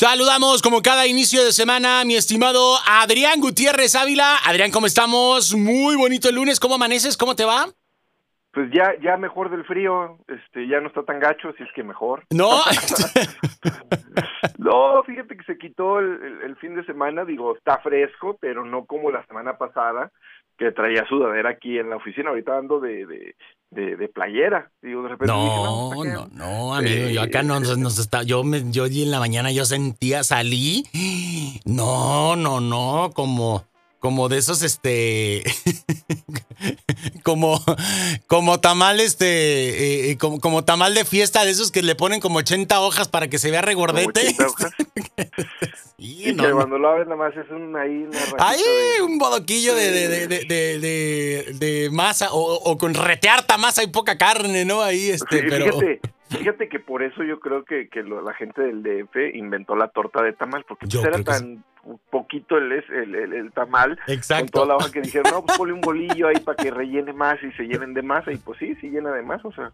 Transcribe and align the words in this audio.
Saludamos 0.00 0.62
como 0.62 0.80
cada 0.80 1.06
inicio 1.06 1.44
de 1.44 1.52
semana 1.52 2.06
mi 2.06 2.14
estimado 2.14 2.76
Adrián 2.88 3.38
Gutiérrez 3.38 3.94
Ávila. 3.94 4.36
Adrián, 4.46 4.70
¿cómo 4.70 4.86
estamos? 4.86 5.54
Muy 5.54 5.94
bonito 5.94 6.30
el 6.30 6.36
lunes. 6.36 6.58
¿Cómo 6.58 6.76
amaneces? 6.76 7.18
¿Cómo 7.18 7.36
te 7.36 7.44
va? 7.44 7.66
Pues 8.50 8.70
ya, 8.72 8.94
ya 9.02 9.18
mejor 9.18 9.50
del 9.50 9.62
frío, 9.66 10.16
este, 10.26 10.66
ya 10.66 10.80
no 10.80 10.88
está 10.88 11.02
tan 11.02 11.20
gacho, 11.20 11.50
así 11.50 11.64
es 11.64 11.68
que 11.74 11.84
mejor. 11.84 12.24
No. 12.30 12.48
no, 14.58 15.02
fíjate 15.02 15.36
que 15.36 15.44
se 15.44 15.58
quitó 15.58 15.98
el, 15.98 16.56
fin 16.62 16.76
de 16.76 16.84
semana, 16.86 17.26
digo, 17.26 17.54
está 17.54 17.76
fresco, 17.80 18.38
pero 18.40 18.64
no 18.64 18.86
como 18.86 19.10
la 19.10 19.26
semana 19.26 19.58
pasada, 19.58 20.10
que 20.60 20.72
traía 20.72 21.06
sudadera 21.08 21.48
aquí 21.48 21.78
en 21.78 21.88
la 21.88 21.96
oficina, 21.96 22.28
ahorita 22.28 22.58
ando 22.58 22.80
de, 22.80 23.06
de, 23.70 23.96
de, 23.96 24.08
playera. 24.08 24.70
Digo, 24.82 25.02
de 25.02 25.08
repente 25.08 25.32
no, 25.32 26.04
no, 26.04 26.28
no, 26.34 26.74
amigo, 26.74 27.08
yo 27.08 27.22
acá 27.22 27.42
no 27.42 27.58
nos, 27.60 27.98
está, 27.98 28.24
yo 28.24 28.44
me, 28.44 28.70
yo 28.70 28.84
en 28.84 29.10
la 29.10 29.20
mañana 29.20 29.50
yo 29.52 29.64
sentía, 29.64 30.22
salí, 30.22 30.84
no, 31.64 32.36
no, 32.36 32.60
no, 32.60 33.10
como, 33.14 33.64
como 34.00 34.28
de 34.28 34.36
esos, 34.36 34.62
este, 34.62 35.42
como, 37.24 37.58
como 38.26 38.60
tamal, 38.60 39.00
este, 39.00 40.10
eh, 40.10 40.18
como, 40.18 40.40
como, 40.40 40.62
tamal 40.62 40.92
de 40.92 41.06
fiesta, 41.06 41.42
de 41.46 41.52
esos 41.52 41.72
que 41.72 41.82
le 41.82 41.94
ponen 41.94 42.20
como 42.20 42.40
80 42.40 42.78
hojas 42.80 43.08
para 43.08 43.28
que 43.28 43.38
se 43.38 43.50
vea 43.50 43.62
regordete. 43.62 44.36
y 46.02 46.34
que 46.34 46.50
cuando 46.50 46.78
lo 46.78 46.88
abres 46.88 47.06
nada 47.06 47.18
más 47.18 47.36
es 47.36 47.50
un 47.50 47.76
ahí 47.76 48.08
Ahí, 48.38 48.60
un 49.02 49.18
bodoquillo 49.18 49.74
de, 49.74 49.90
de, 49.90 50.26
de, 50.26 51.54
de, 51.58 51.90
masa, 51.92 52.28
o, 52.32 52.78
con 52.78 52.94
retearta 52.94 53.58
masa 53.58 53.82
y 53.82 53.88
poca 53.88 54.16
carne, 54.16 54.64
¿no? 54.64 54.80
Ahí, 54.80 55.10
este, 55.10 55.42
pero... 55.42 55.78
Fíjate, 55.78 56.00
fíjate 56.30 56.68
que 56.70 56.80
por 56.80 57.02
eso 57.02 57.22
yo 57.22 57.38
creo 57.38 57.64
que, 57.64 57.88
que 57.90 58.02
la 58.02 58.32
gente 58.32 58.62
del 58.62 58.82
DF 58.82 59.34
inventó 59.34 59.76
la 59.76 59.88
torta 59.88 60.22
de 60.22 60.32
tamal, 60.32 60.64
porque 60.66 60.86
pues 60.86 61.04
era 61.04 61.22
tan 61.22 61.62
poquito 62.10 62.56
el, 62.56 62.72
el, 62.72 63.14
el, 63.14 63.32
el 63.34 63.52
tamal 63.52 63.98
Exacto. 64.06 64.44
con 64.44 64.50
toda 64.50 64.66
la 64.66 64.76
hoja 64.76 64.90
que 64.90 65.02
dijeron, 65.02 65.30
no, 65.32 65.44
pues 65.44 65.58
ponle 65.58 65.74
un 65.74 65.80
bolillo 65.82 66.28
ahí 66.28 66.40
para 66.40 66.56
que 66.56 66.70
rellene 66.70 67.12
más 67.12 67.42
y 67.42 67.52
se 67.52 67.64
llenen 67.64 67.92
de 67.92 68.02
masa, 68.02 68.32
y 68.32 68.36
pues 68.38 68.58
sí, 68.58 68.74
sí 68.80 68.88
llena 68.88 69.10
de 69.12 69.22
masa, 69.22 69.48
o 69.48 69.52
sea, 69.52 69.70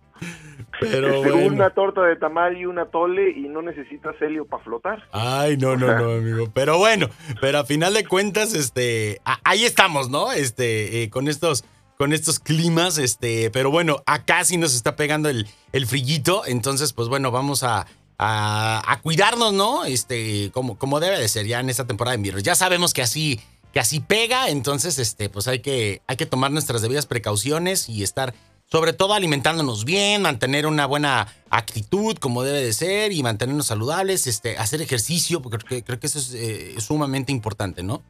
Pero 0.81 1.09
este, 1.25 1.33
una 1.33 1.71
torta 1.71 2.03
de 2.03 2.17
tamal 2.17 2.57
y 2.57 2.67
una 2.67 2.87
tole 2.87 3.31
y 3.31 3.49
no 3.49 3.63
necesitas 3.63 4.15
helio 4.21 4.47
para 4.47 4.63
flotar. 4.65 5.09
Ay, 5.13 5.57
no, 5.57 5.77
no, 5.77 5.87
no, 5.99 6.13
amigo, 6.13 6.49
pero 6.53 6.79
bueno, 6.79 7.09
pero 7.41 7.59
a 7.59 7.65
final 7.65 7.95
de 7.95 8.05
cuentas, 8.05 8.55
este, 8.55 9.21
ahí 9.45 9.65
estamos, 9.65 10.11
¿no? 10.11 10.33
Este, 10.33 11.03
eh, 11.03 11.11
con 11.11 11.29
estos 11.29 11.65
con 11.97 12.13
estos 12.13 12.39
climas, 12.41 12.99
este, 12.99 13.51
pero 13.51 13.71
bueno, 13.71 14.03
acá 14.05 14.45
sí 14.45 14.59
nos 14.59 14.75
está 14.75 14.97
pegando 14.97 15.31
el, 15.31 15.47
el 15.73 15.87
frillito, 15.87 16.43
entonces 16.45 16.93
pues 16.93 17.09
bueno, 17.09 17.31
vamos 17.31 17.63
a 17.63 17.87
a, 18.19 19.01
cuidarnos, 19.03 19.53
¿no? 19.53 19.85
Este, 19.85 20.51
como, 20.53 20.79
como 20.79 21.01
debe 21.01 21.19
de 21.19 21.29
ser 21.29 21.47
ya 21.47 21.61
en 21.61 21.71
esta 21.71 21.87
temporada 21.87 22.13
de 22.13 22.19
invierno. 22.19 22.41
Ya 22.41 22.55
sabemos 22.55 22.95
que 22.95 23.03
así, 23.03 23.41
que 23.73 23.81
así 23.81 24.01
pega, 24.01 24.49
entonces, 24.49 24.99
este, 24.99 25.29
pues 25.29 25.49
hay 25.49 25.61
que, 25.61 26.03
hay 26.07 26.17
que 26.17 26.27
tomar 26.27 26.51
nuestras 26.51 26.83
debidas 26.83 27.07
precauciones 27.07 27.89
y 27.89 28.03
estar, 28.03 28.35
sobre 28.67 28.93
todo, 28.93 29.15
alimentándonos 29.15 29.85
bien, 29.85 30.23
mantener 30.23 30.67
una 30.67 30.87
buena 30.87 31.27
actitud, 31.51 32.17
como 32.19 32.43
debe 32.43 32.61
de 32.61 32.73
ser, 32.73 33.13
y 33.13 33.23
mantenernos 33.23 33.67
saludables, 33.67 34.27
este, 34.27 34.59
hacer 34.59 34.83
ejercicio, 34.83 35.41
porque 35.41 35.83
creo 35.83 35.99
que, 35.99 36.07
eso 36.07 36.19
es 36.19 36.35
eh, 36.35 36.81
sumamente 36.81 37.33
importante, 37.33 37.83
¿no? 37.83 38.03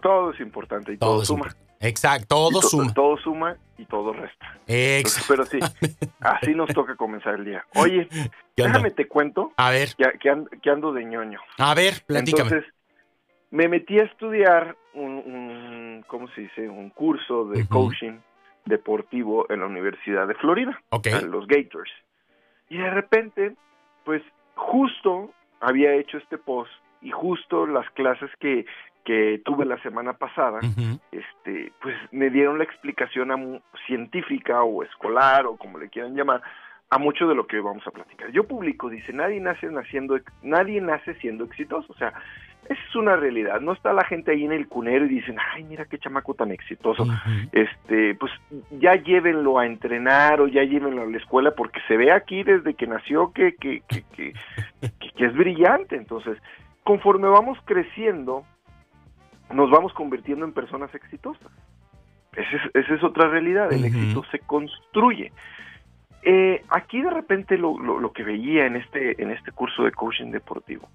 todo 0.00 0.30
es 0.32 0.40
importante 0.40 0.92
y 0.92 0.96
todo, 0.98 1.24
suma. 1.24 1.54
Exacto, 1.80 2.26
todo 2.28 2.62
suma. 2.62 2.94
Todo 2.94 3.16
suma 3.18 3.56
y 3.76 3.84
todo 3.86 4.12
resta. 4.12 4.58
Exacto. 4.66 5.26
pero 5.28 5.44
sí, 5.44 5.58
así 6.20 6.54
nos 6.54 6.68
toca 6.70 6.96
comenzar 6.96 7.34
el 7.34 7.44
día. 7.44 7.64
Oye, 7.74 8.08
déjame 8.56 8.90
te 8.90 9.06
cuento 9.08 9.52
a 9.56 9.70
ver. 9.70 9.90
Que, 9.96 10.70
ando, 10.70 10.92
de 10.92 11.04
ñoño. 11.04 11.40
A 11.58 11.74
ver, 11.74 12.02
platícame. 12.06 12.50
Entonces, 12.50 12.72
me 13.50 13.68
metí 13.68 13.98
a 13.98 14.04
estudiar 14.04 14.76
un, 14.94 16.04
¿cómo 16.06 16.28
se 16.28 16.42
dice? 16.42 16.68
Un 16.68 16.90
curso 16.90 17.46
de 17.46 17.66
coaching 17.66 18.18
deportivo 18.64 19.46
en 19.50 19.60
la 19.60 19.66
Universidad 19.66 20.26
de 20.26 20.34
Florida, 20.34 20.80
en 21.04 21.30
los 21.30 21.46
Gators. 21.46 21.90
Y 22.68 22.78
de 22.78 22.90
repente, 22.90 23.54
pues 24.04 24.22
justo 24.54 25.30
había 25.60 25.94
hecho 25.94 26.18
este 26.18 26.38
post 26.38 26.72
y 27.02 27.10
justo 27.10 27.66
las 27.66 27.88
clases 27.90 28.30
que, 28.40 28.64
que 29.04 29.40
tuve 29.44 29.66
la 29.66 29.80
semana 29.82 30.14
pasada, 30.14 30.60
este, 31.12 31.72
pues 31.80 31.96
me 32.12 32.30
dieron 32.30 32.58
la 32.58 32.64
explicación 32.64 33.62
científica 33.86 34.62
o 34.62 34.82
escolar 34.82 35.46
o 35.46 35.56
como 35.56 35.78
le 35.78 35.90
quieran 35.90 36.16
llamar 36.16 36.42
a 36.90 36.98
mucho 36.98 37.26
de 37.26 37.34
lo 37.34 37.46
que 37.46 37.60
vamos 37.60 37.86
a 37.86 37.90
platicar. 37.90 38.30
Yo 38.30 38.44
publico, 38.44 38.88
dice, 38.88 39.12
nadie 39.12 39.40
nace 39.40 39.66
naciendo, 39.66 40.18
nadie 40.42 40.80
nace 40.80 41.14
siendo 41.16 41.44
exitoso, 41.44 41.92
o 41.92 41.96
sea, 41.96 42.14
esa 42.68 42.82
es 42.88 42.96
una 42.96 43.16
realidad. 43.16 43.60
No 43.60 43.72
está 43.72 43.92
la 43.92 44.04
gente 44.04 44.32
ahí 44.32 44.44
en 44.44 44.52
el 44.52 44.68
cunero 44.68 45.06
y 45.06 45.08
dicen, 45.08 45.36
ay, 45.52 45.64
mira 45.64 45.84
qué 45.84 45.98
chamaco 45.98 46.34
tan 46.34 46.50
exitoso. 46.50 47.06
Este, 47.52 48.14
pues 48.14 48.32
ya 48.70 48.94
llévenlo 48.94 49.58
a 49.58 49.66
entrenar 49.66 50.40
o 50.40 50.48
ya 50.48 50.62
llévenlo 50.62 51.02
a 51.02 51.06
la 51.06 51.16
escuela 51.16 51.52
porque 51.52 51.80
se 51.88 51.96
ve 51.96 52.12
aquí 52.12 52.42
desde 52.42 52.74
que 52.74 52.86
nació 52.86 53.32
que, 53.32 53.54
que, 53.56 53.82
que, 53.88 54.02
que, 54.14 54.32
que 54.80 55.24
es 55.24 55.34
brillante. 55.34 55.96
Entonces, 55.96 56.38
conforme 56.82 57.28
vamos 57.28 57.58
creciendo, 57.64 58.44
nos 59.52 59.70
vamos 59.70 59.92
convirtiendo 59.92 60.44
en 60.44 60.52
personas 60.52 60.94
exitosas. 60.94 61.50
Esa 62.36 62.94
es, 62.94 63.04
otra 63.04 63.28
realidad, 63.28 63.72
el 63.72 63.84
éxito 63.84 64.24
se 64.30 64.40
construye. 64.40 65.32
Eh, 66.22 66.62
aquí 66.68 67.00
de 67.00 67.10
repente 67.10 67.58
lo, 67.58 67.78
lo, 67.78 68.12
que 68.12 68.24
veía 68.24 68.66
en 68.66 68.76
este, 68.76 69.22
en 69.22 69.30
este 69.30 69.52
curso 69.52 69.84
de 69.84 69.92
coaching 69.92 70.30
deportivo, 70.30 70.88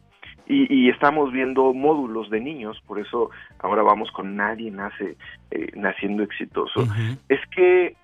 y, 0.50 0.90
estamos 0.90 1.32
viendo 1.32 1.74
módulos 1.74 2.30
de 2.32 2.40
niños, 2.40 2.82
por 2.88 3.00
eso 3.00 3.30
ahora 3.60 3.84
vamos 3.84 4.12
con 4.12 4.36
nadie 4.36 4.72
nace 4.72 5.16
eh, 5.52 5.68
naciendo 5.76 6.24
exitoso, 6.24 6.88
es 7.30 7.40
que 7.56 7.96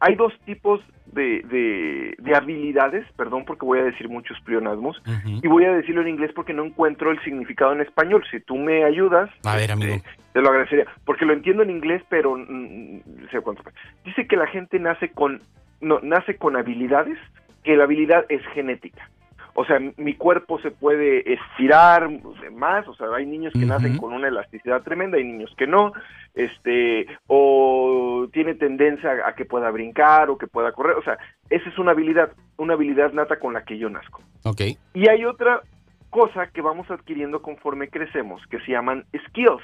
hay 0.00 0.14
dos 0.14 0.34
tipos 0.44 0.80
de, 1.06 2.14
de, 2.18 2.34
habilidades, 2.34 3.06
perdón 3.16 3.44
porque 3.46 3.64
voy 3.64 3.78
a 3.78 3.84
decir 3.84 4.08
muchos 4.08 4.38
pleonasmos, 4.40 5.00
y 5.24 5.48
voy 5.48 5.64
a 5.64 5.72
decirlo 5.72 6.02
en 6.02 6.08
inglés 6.08 6.30
porque 6.34 6.52
no 6.52 6.64
encuentro 6.64 7.10
el 7.10 7.22
significado 7.22 7.72
en 7.72 7.80
español. 7.80 8.22
Si 8.30 8.40
tú 8.40 8.56
me 8.56 8.84
ayudas, 8.84 9.30
a 9.44 9.56
ver, 9.56 9.72
amigo. 9.72 9.94
Este, 9.94 10.08
te 10.34 10.42
lo 10.42 10.48
agradecería, 10.48 10.86
porque 11.06 11.24
lo 11.24 11.32
entiendo 11.32 11.62
en 11.62 11.70
inglés, 11.70 12.02
pero 12.10 12.36
mm, 12.36 13.28
sé 13.30 13.40
cuánto. 13.40 13.62
Dice 14.04 14.26
que 14.26 14.36
la 14.36 14.46
gente 14.48 14.78
nace 14.78 15.10
con, 15.10 15.40
no, 15.80 16.00
nace 16.02 16.36
con 16.36 16.56
habilidades, 16.56 17.18
que 17.62 17.76
la 17.76 17.84
habilidad 17.84 18.26
es 18.28 18.44
genética 18.48 19.08
o 19.54 19.64
sea, 19.64 19.78
mi 19.96 20.14
cuerpo 20.14 20.60
se 20.60 20.72
puede 20.72 21.32
estirar 21.32 22.10
más, 22.52 22.86
o 22.88 22.94
sea, 22.94 23.06
hay 23.14 23.24
niños 23.24 23.52
que 23.52 23.64
nacen 23.64 23.96
con 23.98 24.12
una 24.12 24.28
elasticidad 24.28 24.82
tremenda, 24.82 25.16
hay 25.16 25.24
niños 25.24 25.54
que 25.56 25.66
no, 25.66 25.92
este, 26.34 27.06
o 27.28 28.26
tiene 28.32 28.54
tendencia 28.54 29.12
a, 29.24 29.34
que 29.34 29.44
pueda 29.44 29.70
brincar 29.70 30.28
o 30.28 30.38
que 30.38 30.48
pueda 30.48 30.72
correr, 30.72 30.96
o 30.96 31.02
sea, 31.02 31.18
esa 31.50 31.68
es 31.68 31.78
una 31.78 31.92
habilidad, 31.92 32.32
una 32.56 32.74
habilidad 32.74 33.12
nata 33.12 33.38
con 33.38 33.54
la 33.54 33.64
que 33.64 33.78
yo 33.78 33.88
nazco. 33.88 34.22
Ok. 34.42 34.60
Y 34.92 35.08
hay 35.08 35.24
otra 35.24 35.62
cosa 36.10 36.48
que 36.48 36.60
vamos 36.60 36.90
adquiriendo 36.90 37.40
conforme 37.40 37.88
crecemos, 37.88 38.44
que 38.48 38.58
se 38.60 38.72
llaman 38.72 39.04
skills, 39.28 39.62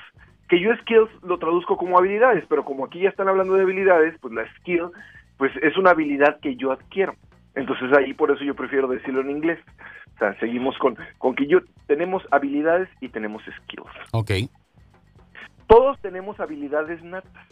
que 0.48 0.60
yo 0.60 0.70
skills 0.82 1.10
lo 1.22 1.38
traduzco 1.38 1.76
como 1.76 1.98
habilidades, 1.98 2.44
pero 2.48 2.64
como 2.64 2.84
aquí 2.84 3.00
ya 3.00 3.08
están 3.08 3.28
hablando 3.28 3.54
de 3.54 3.62
habilidades, 3.62 4.14
pues 4.20 4.34
la 4.34 4.46
skill, 4.56 4.90
pues 5.36 5.52
es 5.62 5.76
una 5.76 5.90
habilidad 5.90 6.38
que 6.40 6.54
yo 6.54 6.70
adquiero. 6.70 7.14
Entonces 7.54 7.92
ahí 7.96 8.14
por 8.14 8.30
eso 8.30 8.44
yo 8.44 8.54
prefiero 8.54 8.88
decirlo 8.88 9.20
en 9.20 9.30
inglés. 9.30 9.58
O 10.14 10.18
sea, 10.18 10.38
seguimos 10.38 10.76
con, 10.78 10.96
con 11.18 11.34
que 11.34 11.46
yo 11.46 11.60
tenemos 11.86 12.22
habilidades 12.30 12.88
y 13.00 13.08
tenemos 13.08 13.42
skills. 13.42 13.90
Ok. 14.12 14.30
Todos 15.66 15.98
tenemos 16.00 16.38
habilidades 16.40 17.02
natas. 17.02 17.46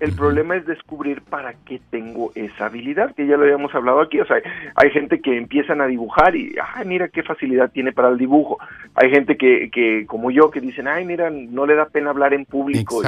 El 0.00 0.12
problema 0.12 0.56
es 0.56 0.66
descubrir 0.66 1.22
para 1.22 1.54
qué 1.64 1.80
tengo 1.90 2.32
esa 2.34 2.66
habilidad, 2.66 3.14
que 3.14 3.26
ya 3.28 3.36
lo 3.36 3.44
habíamos 3.44 3.72
hablado 3.74 4.00
aquí. 4.00 4.18
O 4.20 4.26
sea, 4.26 4.36
hay 4.74 4.90
gente 4.90 5.20
que 5.20 5.36
empiezan 5.36 5.80
a 5.80 5.86
dibujar 5.86 6.34
y, 6.34 6.54
ay, 6.74 6.84
mira 6.84 7.08
qué 7.08 7.22
facilidad 7.22 7.70
tiene 7.70 7.92
para 7.92 8.08
el 8.08 8.18
dibujo. 8.18 8.58
Hay 8.96 9.10
gente 9.10 9.36
que, 9.36 9.70
que 9.70 10.04
como 10.06 10.32
yo, 10.32 10.50
que 10.50 10.60
dicen, 10.60 10.88
ay, 10.88 11.04
mira, 11.04 11.30
no 11.30 11.64
le 11.64 11.76
da 11.76 11.86
pena 11.86 12.10
hablar 12.10 12.34
en 12.34 12.44
público 12.44 13.02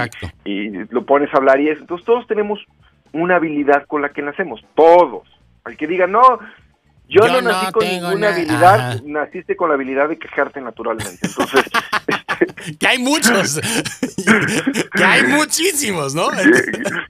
y, 0.45 0.51
y, 0.51 0.71
lo 0.91 1.05
pones 1.05 1.33
a 1.35 1.39
hablar 1.39 1.61
y 1.61 1.69
eso. 1.69 1.81
Entonces, 1.81 2.07
todos 2.07 2.27
tenemos 2.29 2.65
una 3.13 3.37
habilidad 3.37 3.85
con 3.87 4.01
la 4.01 4.11
que 4.11 4.23
nacemos, 4.23 4.65
todos. 4.77 5.29
Al 5.67 5.77
que 5.77 5.89
diga, 5.89 6.07
no, 6.07 6.39
yo, 7.09 7.27
no 7.27 7.43
nací 7.43 7.73
con 7.73 7.85
ninguna 7.85 8.29
habilidad, 8.29 9.03
naciste 9.03 9.57
con 9.57 9.69
la 9.69 9.75
habilidad 9.75 10.09
de 10.09 10.17
quejarte 10.17 10.61
naturalmente. 10.61 11.19
Entonces, 11.23 11.65
este, 12.41 12.79
que 12.79 12.87
hay 12.87 12.99
muchos, 12.99 13.61
que 14.95 15.05
hay 15.05 15.25
muchísimos, 15.25 16.15
¿no? 16.15 16.29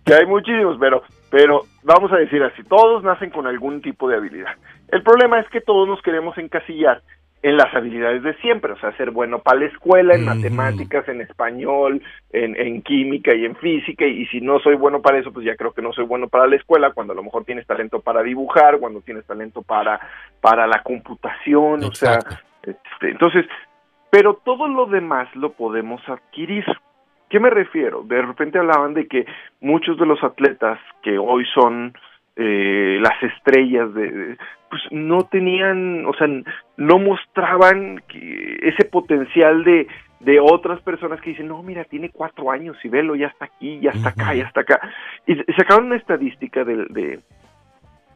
que, 0.06 0.14
hay 0.14 0.24
muchísimos, 0.24 0.78
pero, 0.80 1.02
pero 1.28 1.66
vamos 1.82 2.10
a 2.12 2.16
decir 2.16 2.42
así, 2.42 2.62
todos 2.64 3.04
nacen 3.04 3.28
con 3.28 3.46
algún 3.46 3.82
tipo 3.82 4.08
de 4.08 4.16
habilidad. 4.16 4.54
El 4.88 5.02
problema 5.02 5.38
es 5.38 5.48
que 5.50 5.60
todos 5.60 5.86
nos 5.86 6.00
queremos 6.00 6.38
encasillar 6.38 7.02
en 7.46 7.56
las 7.56 7.72
habilidades 7.76 8.24
de 8.24 8.34
siempre, 8.38 8.72
o 8.72 8.76
sea, 8.78 8.90
ser 8.96 9.12
bueno 9.12 9.38
para 9.38 9.60
la 9.60 9.66
escuela, 9.66 10.16
en 10.16 10.24
matemáticas, 10.24 11.08
en 11.08 11.20
español, 11.20 12.02
en, 12.32 12.82
química 12.82 13.32
y 13.36 13.44
en 13.44 13.54
física, 13.54 14.04
y, 14.04 14.26
si 14.26 14.40
no 14.40 14.58
soy 14.58 14.74
bueno 14.74 15.00
para 15.00 15.18
eso, 15.18 15.32
pues 15.32 15.46
ya 15.46 15.54
creo 15.54 15.72
que 15.72 15.80
no 15.80 15.92
soy 15.92 16.06
bueno 16.06 16.26
para 16.26 16.48
la 16.48 16.56
escuela, 16.56 16.90
cuando 16.90 17.12
a 17.12 17.16
lo 17.16 17.22
mejor 17.22 17.44
tienes 17.44 17.64
talento 17.64 18.00
para 18.00 18.24
dibujar, 18.24 18.80
cuando 18.80 19.00
tienes 19.00 19.24
talento 19.26 19.62
para, 19.62 20.00
para 20.40 20.66
la 20.66 20.82
computación, 20.82 21.84
o 21.84 21.94
sea, 21.94 22.18
este, 22.64 23.10
entonces, 23.10 23.46
pero 24.10 24.40
todo 24.44 24.66
lo 24.66 24.86
demás 24.86 25.28
lo 25.36 25.52
podemos 25.52 26.00
adquirir. 26.08 26.64
¿Qué 27.30 27.38
me 27.38 27.50
refiero? 27.50 28.02
De 28.02 28.22
repente 28.22 28.58
hablaban 28.58 28.92
de 28.92 29.06
que 29.06 29.24
muchos 29.60 29.96
de 29.98 30.06
los 30.06 30.20
atletas 30.24 30.80
que 31.00 31.16
hoy 31.16 31.44
son 31.54 31.94
eh, 32.34 32.98
las 33.00 33.22
estrellas 33.22 33.94
de, 33.94 34.36
pues 34.70 34.82
no 34.90 35.24
tenían, 35.24 36.06
o 36.06 36.14
sea, 36.14 36.26
no 36.76 36.98
mostraban 36.98 38.02
ese 38.62 38.84
potencial 38.84 39.64
de, 39.64 39.86
de 40.20 40.40
otras 40.40 40.80
personas 40.80 41.20
que 41.20 41.30
dicen, 41.30 41.48
no, 41.48 41.62
mira, 41.62 41.84
tiene 41.84 42.10
cuatro 42.10 42.50
años 42.50 42.76
y 42.82 42.88
velo, 42.88 43.14
ya 43.14 43.28
está 43.28 43.46
aquí, 43.46 43.78
ya 43.80 43.90
está 43.90 44.10
acá, 44.10 44.34
ya 44.34 44.44
está 44.44 44.60
acá. 44.62 44.80
Y 45.26 45.36
sacaron 45.54 45.86
una 45.86 45.96
estadística 45.96 46.64
de, 46.64 46.86
de, 46.90 47.20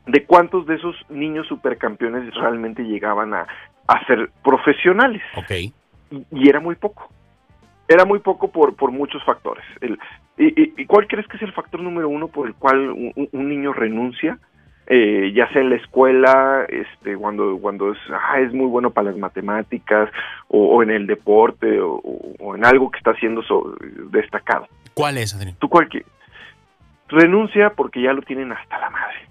de 0.07 0.25
cuántos 0.25 0.67
de 0.67 0.77
esos 0.77 0.97
niños 1.09 1.47
supercampeones 1.47 2.35
realmente 2.35 2.83
llegaban 2.83 3.35
a, 3.35 3.47
a 3.87 4.07
ser 4.07 4.31
profesionales. 4.43 5.23
Okay. 5.37 5.73
Y, 6.11 6.49
era 6.49 6.61
muy 6.61 6.77
poco. 6.77 7.09
Era 7.89 8.05
muy 8.05 8.21
poco 8.21 8.51
por, 8.51 8.77
por 8.77 8.93
muchos 8.93 9.23
factores. 9.25 9.65
El, 9.81 9.99
y, 10.39 10.87
cuál 10.87 11.07
crees 11.07 11.27
que 11.27 11.37
es 11.37 11.43
el 11.43 11.53
factor 11.53 11.83
número 11.83 12.09
uno 12.09 12.29
por 12.29 12.47
el 12.47 12.55
cual 12.55 12.91
un, 12.91 13.49
niño 13.49 13.73
renuncia? 13.73 14.39
Eh, 14.93 15.33
ya 15.33 15.49
sea 15.53 15.63
en 15.63 15.71
la 15.71 15.77
escuela, 15.77 16.67
este, 16.69 17.17
cuando, 17.17 17.57
cuando 17.59 17.93
es, 17.93 17.99
ah, 18.11 18.41
es 18.41 18.53
muy 18.53 18.67
bueno 18.67 18.91
para 18.91 19.13
las 19.13 19.19
matemáticas, 19.19 20.11
o, 20.49 20.83
en 20.83 20.91
el 20.91 21.07
deporte, 21.07 21.79
o, 21.81 22.57
en 22.57 22.65
algo 22.65 22.91
que 22.91 22.99
está 22.99 23.13
haciendo 23.13 23.41
destacado. 24.11 24.67
¿Cuál 24.95 25.19
es, 25.19 25.33
Adrián? 25.33 25.55
¿Tú 25.61 25.69
cuál 25.69 25.89
Renuncia 27.07 27.71
porque 27.71 28.03
ya 28.03 28.13
lo 28.13 28.23
tienen 28.23 28.51
hasta 28.51 28.81
la 28.81 28.91
madre. 28.91 29.29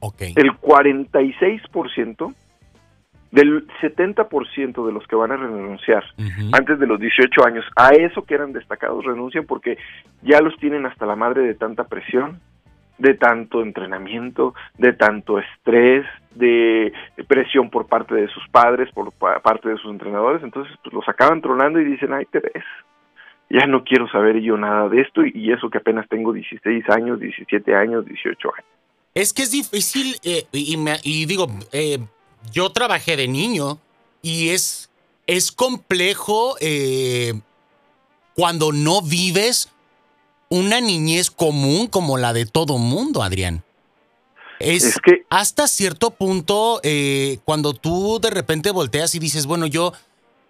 Okay. 0.00 0.32
El 0.34 0.50
46% 0.52 2.34
del 3.30 3.68
70% 3.80 4.86
de 4.86 4.92
los 4.92 5.06
que 5.06 5.14
van 5.14 5.30
a 5.30 5.36
renunciar 5.36 6.02
antes 6.52 6.78
de 6.78 6.86
los 6.86 6.98
18 6.98 7.46
años 7.46 7.64
a 7.76 7.90
eso 7.90 8.22
que 8.22 8.34
eran 8.34 8.52
destacados 8.52 9.04
renuncian 9.04 9.44
porque 9.44 9.78
ya 10.22 10.40
los 10.40 10.56
tienen 10.56 10.86
hasta 10.86 11.06
la 11.06 11.14
madre 11.14 11.42
de 11.42 11.54
tanta 11.54 11.84
presión, 11.84 12.40
de 12.98 13.14
tanto 13.14 13.62
entrenamiento, 13.62 14.54
de 14.76 14.92
tanto 14.92 15.38
estrés, 15.38 16.04
de 16.34 16.92
presión 17.26 17.70
por 17.70 17.86
parte 17.86 18.14
de 18.14 18.28
sus 18.28 18.46
padres, 18.48 18.90
por 18.92 19.12
parte 19.12 19.68
de 19.68 19.76
sus 19.76 19.90
entrenadores, 19.90 20.42
entonces 20.42 20.76
pues, 20.82 20.92
los 20.92 21.08
acaban 21.08 21.40
tronando 21.40 21.80
y 21.80 21.84
dicen, 21.84 22.12
ay, 22.12 22.26
te 22.26 22.40
ves, 22.40 22.64
ya 23.50 23.66
no 23.66 23.82
quiero 23.82 24.08
saber 24.08 24.40
yo 24.40 24.56
nada 24.56 24.88
de 24.88 25.00
esto 25.00 25.22
y 25.24 25.52
eso 25.52 25.70
que 25.70 25.78
apenas 25.78 26.08
tengo 26.08 26.32
16 26.32 26.88
años, 26.90 27.18
17 27.18 27.74
años, 27.74 28.04
18 28.04 28.48
años. 28.54 28.70
Es 29.14 29.32
que 29.32 29.42
es 29.42 29.50
difícil, 29.50 30.16
eh, 30.22 30.46
y, 30.52 30.76
y, 31.02 31.26
digo, 31.26 31.46
eh, 31.72 31.98
yo 32.52 32.70
trabajé 32.70 33.16
de 33.16 33.26
niño 33.26 33.78
y 34.22 34.50
es, 34.50 34.90
es 35.26 35.50
complejo 35.50 36.56
eh, 36.60 37.32
cuando 38.34 38.70
no 38.70 39.02
vives 39.02 39.74
una 40.48 40.80
niñez 40.80 41.30
común 41.30 41.86
como 41.86 42.16
la 42.18 42.32
de 42.32 42.46
todo 42.46 42.78
mundo, 42.78 43.22
Adrián. 43.22 43.64
Es, 44.60 44.96
que 45.04 45.24
hasta 45.30 45.68
cierto 45.68 46.10
punto, 46.10 46.80
eh, 46.82 47.38
cuando 47.44 47.74
tú 47.74 48.18
de 48.20 48.30
repente 48.30 48.72
volteas 48.72 49.14
y 49.14 49.20
dices, 49.20 49.46
bueno, 49.46 49.66
yo 49.66 49.92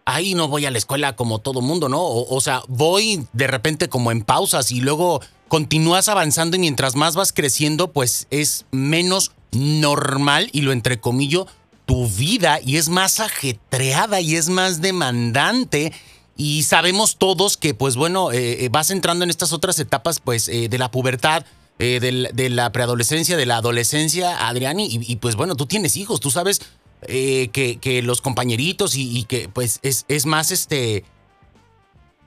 ahí 0.07 0.35
no 0.35 0.49
voy 0.49 0.65
a 0.65 0.71
la 0.71 0.79
escuela 0.79 1.15
como 1.15 1.41
todo 1.41 1.61
mundo, 1.61 1.91
¿no? 1.91 2.01
O, 2.01 2.35
o, 2.35 2.41
sea, 2.41 2.63
voy 2.69 3.27
de 3.35 3.47
repente 3.47 3.89
como 3.89 4.11
en 4.11 4.23
pausas 4.23 4.71
y 4.71 4.81
luego 4.81 5.21
continúas 5.49 6.09
avanzando 6.09 6.57
y 6.57 6.61
mientras 6.61 6.97
más 6.97 7.17
vas 7.17 7.35
creciendo, 7.35 7.93
pues 7.93 8.27
es 8.31 8.65
menos 8.71 9.33
normal, 9.53 10.49
y 10.53 10.63
lo 10.63 10.73
entrecomillo, 10.73 11.47
tu 11.87 12.07
vida 12.07 12.61
y 12.63 12.77
es 12.77 12.89
más 12.89 13.21
ajetreada 13.21 14.21
y 14.21 14.37
es 14.37 14.49
más 14.49 14.81
demandante. 14.81 15.93
Y 16.41 16.63
sabemos 16.63 17.17
todos 17.17 17.57
que, 17.57 17.75
pues 17.75 17.97
bueno, 17.97 18.31
eh, 18.31 18.65
eh, 18.65 18.69
vas 18.71 18.93
entrando 18.93 19.25
en 19.25 19.31
estas 19.31 19.53
otras 19.53 19.77
etapas, 19.81 20.21
pues, 20.21 20.49
eh, 20.49 20.69
de 20.69 20.79
la 20.79 20.89
pubertad, 20.89 21.45
de, 21.79 22.49
la 22.51 22.71
preadolescencia, 22.71 23.37
de 23.37 23.45
la 23.45 23.57
adolescencia, 23.57 24.49
Adrián, 24.49 24.79
y, 24.81 25.17
pues 25.17 25.37
bueno, 25.37 25.55
tú 25.55 25.67
tienes 25.67 25.97
hijos, 25.97 26.19
tú 26.19 26.31
sabes 26.31 26.61
que, 27.07 27.79
que, 27.81 28.03
los 28.03 28.21
compañeritos 28.21 28.95
y, 28.97 29.25
que, 29.25 29.49
pues, 29.49 29.81
es, 29.83 30.05
es 30.09 30.27
más 30.27 30.51
este. 30.51 31.05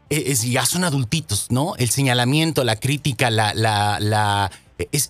Es, 0.10 0.44
ya 0.44 0.66
son 0.66 0.84
adultitos, 0.84 1.48
¿no? 1.50 1.76
El 1.78 1.90
señalamiento, 1.90 2.64
la 2.64 2.78
crítica, 2.78 3.30
la. 3.30 3.54
la, 3.54 3.98
la 4.00 4.52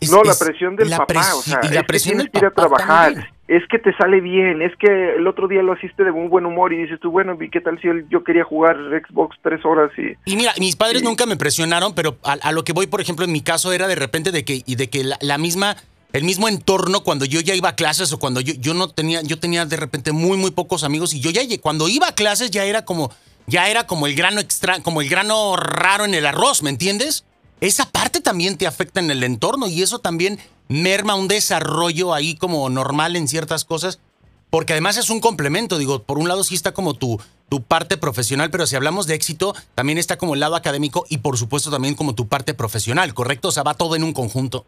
no, 0.09 0.23
la 0.23 0.35
presión 0.35 0.75
del 0.75 0.89
papá, 0.89 1.35
o 1.35 1.41
sea, 1.41 1.59
y 1.63 1.69
la 1.69 1.83
presión 1.83 2.17
del 2.17 2.31
ir 2.33 2.45
a 2.45 2.51
trabajar 2.51 3.31
es 3.51 3.67
que 3.67 3.79
te 3.79 3.93
sale 3.97 4.21
bien, 4.21 4.61
es 4.61 4.71
que 4.77 5.15
el 5.17 5.27
otro 5.27 5.49
día 5.49 5.61
lo 5.61 5.75
hiciste 5.75 6.05
de 6.05 6.11
un 6.11 6.29
buen 6.29 6.45
humor 6.45 6.71
y 6.71 6.83
dices 6.83 7.01
tú, 7.01 7.11
bueno, 7.11 7.37
¿y 7.37 7.49
qué 7.49 7.59
tal 7.59 7.77
si 7.81 7.89
yo 8.09 8.23
quería 8.23 8.45
jugar 8.45 8.77
Xbox 8.77 9.35
tres 9.41 9.65
horas 9.65 9.91
y... 9.97 10.15
Y 10.31 10.37
mira, 10.37 10.53
mis 10.57 10.77
padres 10.77 11.03
nunca 11.03 11.25
me 11.25 11.35
presionaron, 11.35 11.93
pero 11.93 12.17
a, 12.23 12.51
lo 12.53 12.63
que 12.63 12.71
voy, 12.71 12.87
por 12.87 13.01
ejemplo, 13.01 13.25
en 13.25 13.33
mi 13.33 13.41
caso 13.41 13.73
era 13.73 13.89
de 13.89 13.95
repente 13.95 14.31
de 14.31 14.45
que, 14.45 14.61
y 14.65 14.75
de 14.75 14.89
que 14.89 15.03
la, 15.19 15.37
misma, 15.37 15.75
el 16.13 16.23
mismo 16.23 16.47
entorno 16.47 17.03
cuando 17.03 17.25
yo 17.25 17.41
ya 17.41 17.53
iba 17.53 17.67
a 17.67 17.75
clases 17.75 18.13
o 18.13 18.19
cuando 18.19 18.39
yo, 18.39 18.53
yo 18.53 18.73
no 18.73 18.87
tenía, 18.87 19.21
yo 19.21 19.37
tenía 19.37 19.65
de 19.65 19.75
repente 19.75 20.13
muy, 20.13 20.37
muy 20.37 20.51
pocos 20.51 20.85
amigos 20.85 21.13
y 21.13 21.19
yo 21.19 21.29
ya, 21.29 21.41
cuando 21.59 21.89
iba 21.89 22.07
a 22.07 22.15
clases 22.15 22.51
ya 22.51 22.63
era 22.63 22.85
como, 22.85 23.11
ya 23.47 23.69
era 23.69 23.85
como 23.85 24.07
el 24.07 24.15
grano 24.15 24.39
extra, 24.39 24.81
como 24.81 25.01
el 25.01 25.09
grano 25.09 25.57
raro 25.57 26.05
en 26.05 26.13
el 26.13 26.25
arroz, 26.25 26.63
¿me 26.63 26.69
entiendes? 26.69 27.25
Esa 27.59 27.91
parte 27.91 28.21
también 28.21 28.57
te 28.57 28.65
afecta 28.65 29.01
en 29.01 29.11
el 29.11 29.25
entorno 29.25 29.67
y 29.67 29.81
eso 29.81 29.99
también 29.99 30.39
merma 30.71 31.15
un 31.15 31.27
desarrollo 31.27 32.13
ahí 32.13 32.35
como 32.35 32.69
normal 32.69 33.15
en 33.15 33.27
ciertas 33.27 33.65
cosas, 33.65 34.01
porque 34.49 34.73
además 34.73 34.97
es 34.97 35.09
un 35.09 35.19
complemento, 35.19 35.77
digo, 35.77 36.03
por 36.03 36.17
un 36.17 36.27
lado 36.27 36.43
sí 36.43 36.55
está 36.55 36.73
como 36.73 36.93
tu, 36.93 37.19
tu 37.49 37.61
parte 37.61 37.97
profesional, 37.97 38.49
pero 38.51 38.65
si 38.65 38.75
hablamos 38.75 39.07
de 39.07 39.15
éxito, 39.15 39.53
también 39.75 39.97
está 39.97 40.17
como 40.17 40.33
el 40.33 40.39
lado 40.39 40.55
académico 40.55 41.05
y 41.09 41.19
por 41.19 41.37
supuesto 41.37 41.69
también 41.69 41.95
como 41.95 42.15
tu 42.15 42.27
parte 42.27 42.53
profesional, 42.53 43.13
¿correcto? 43.13 43.49
O 43.49 43.51
sea, 43.51 43.63
va 43.63 43.73
todo 43.73 43.95
en 43.95 44.03
un 44.03 44.13
conjunto. 44.13 44.65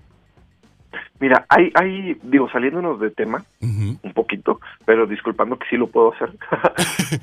Mira, 1.20 1.46
hay, 1.48 1.72
hay 1.76 2.18
digo, 2.24 2.50
saliéndonos 2.50 3.00
de 3.00 3.10
tema 3.10 3.46
un 3.62 4.14
poquito, 4.14 4.60
pero 4.86 5.08
disculpando 5.08 5.58
que 5.58 5.68
sí 5.70 5.78
lo 5.78 5.88
puedo 5.88 6.14
hacer. 6.14 6.34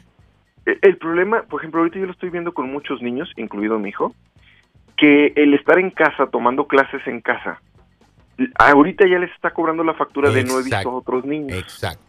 el 0.64 0.96
problema, 0.96 1.42
por 1.42 1.60
ejemplo, 1.60 1.80
ahorita 1.80 1.98
yo 1.98 2.06
lo 2.06 2.12
estoy 2.12 2.30
viendo 2.30 2.52
con 2.52 2.70
muchos 2.72 3.02
niños, 3.02 3.30
incluido 3.36 3.78
mi 3.78 3.90
hijo, 3.90 4.14
que 4.96 5.32
el 5.36 5.54
estar 5.54 5.78
en 5.78 5.90
casa, 5.90 6.26
tomando 6.26 6.66
clases 6.66 7.06
en 7.06 7.20
casa, 7.20 7.60
ahorita 8.58 9.06
ya 9.06 9.18
les 9.18 9.30
está 9.32 9.50
cobrando 9.50 9.84
la 9.84 9.94
factura 9.94 10.30
de 10.30 10.44
no 10.44 10.58
he 10.58 10.62
visto 10.62 10.88
a 10.88 10.94
otros 10.94 11.24
niños. 11.24 11.58
Exacto. 11.58 12.02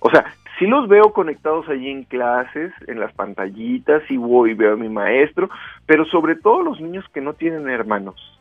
O 0.00 0.10
sea, 0.10 0.24
si 0.58 0.66
los 0.66 0.88
veo 0.88 1.12
conectados 1.12 1.68
allí 1.68 1.90
en 1.90 2.04
clases, 2.04 2.72
en 2.86 3.00
las 3.00 3.12
pantallitas, 3.12 4.02
y 4.10 4.16
voy 4.16 4.52
y 4.52 4.54
veo 4.54 4.74
a 4.74 4.76
mi 4.76 4.88
maestro, 4.88 5.50
pero 5.84 6.04
sobre 6.06 6.36
todo 6.36 6.62
los 6.62 6.80
niños 6.80 7.04
que 7.12 7.20
no 7.20 7.34
tienen 7.34 7.68
hermanos, 7.68 8.40